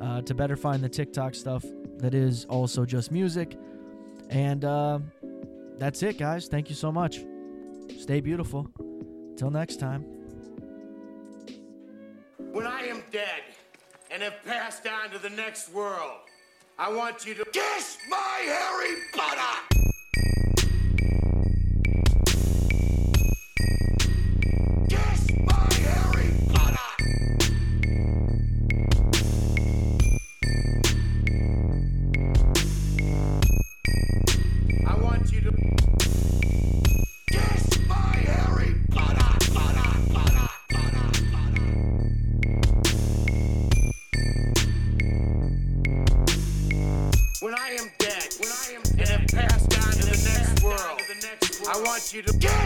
uh, 0.00 0.22
to 0.22 0.34
better 0.34 0.56
find 0.56 0.82
the 0.82 0.88
TikTok 0.88 1.34
stuff 1.34 1.64
that 1.98 2.14
is 2.14 2.46
also 2.46 2.84
just 2.84 3.12
music. 3.12 3.56
And 4.28 4.64
uh, 4.64 4.98
that's 5.78 6.02
it, 6.02 6.18
guys. 6.18 6.48
Thank 6.48 6.68
you 6.68 6.74
so 6.74 6.90
much. 6.90 7.20
Stay 7.98 8.20
beautiful. 8.20 8.68
Till 9.36 9.50
next 9.50 9.78
time. 9.78 10.19
And 14.20 14.30
have 14.34 14.44
passed 14.44 14.86
on 14.86 15.10
to 15.10 15.18
the 15.18 15.30
next 15.30 15.72
world, 15.72 16.18
I 16.78 16.92
want 16.92 17.24
you 17.24 17.32
to 17.34 17.44
kiss 17.46 17.96
my 18.10 18.40
hairy 18.44 18.96
butter! 19.16 19.69
You 52.12 52.22
to 52.22 52.32
kiss 52.38 52.59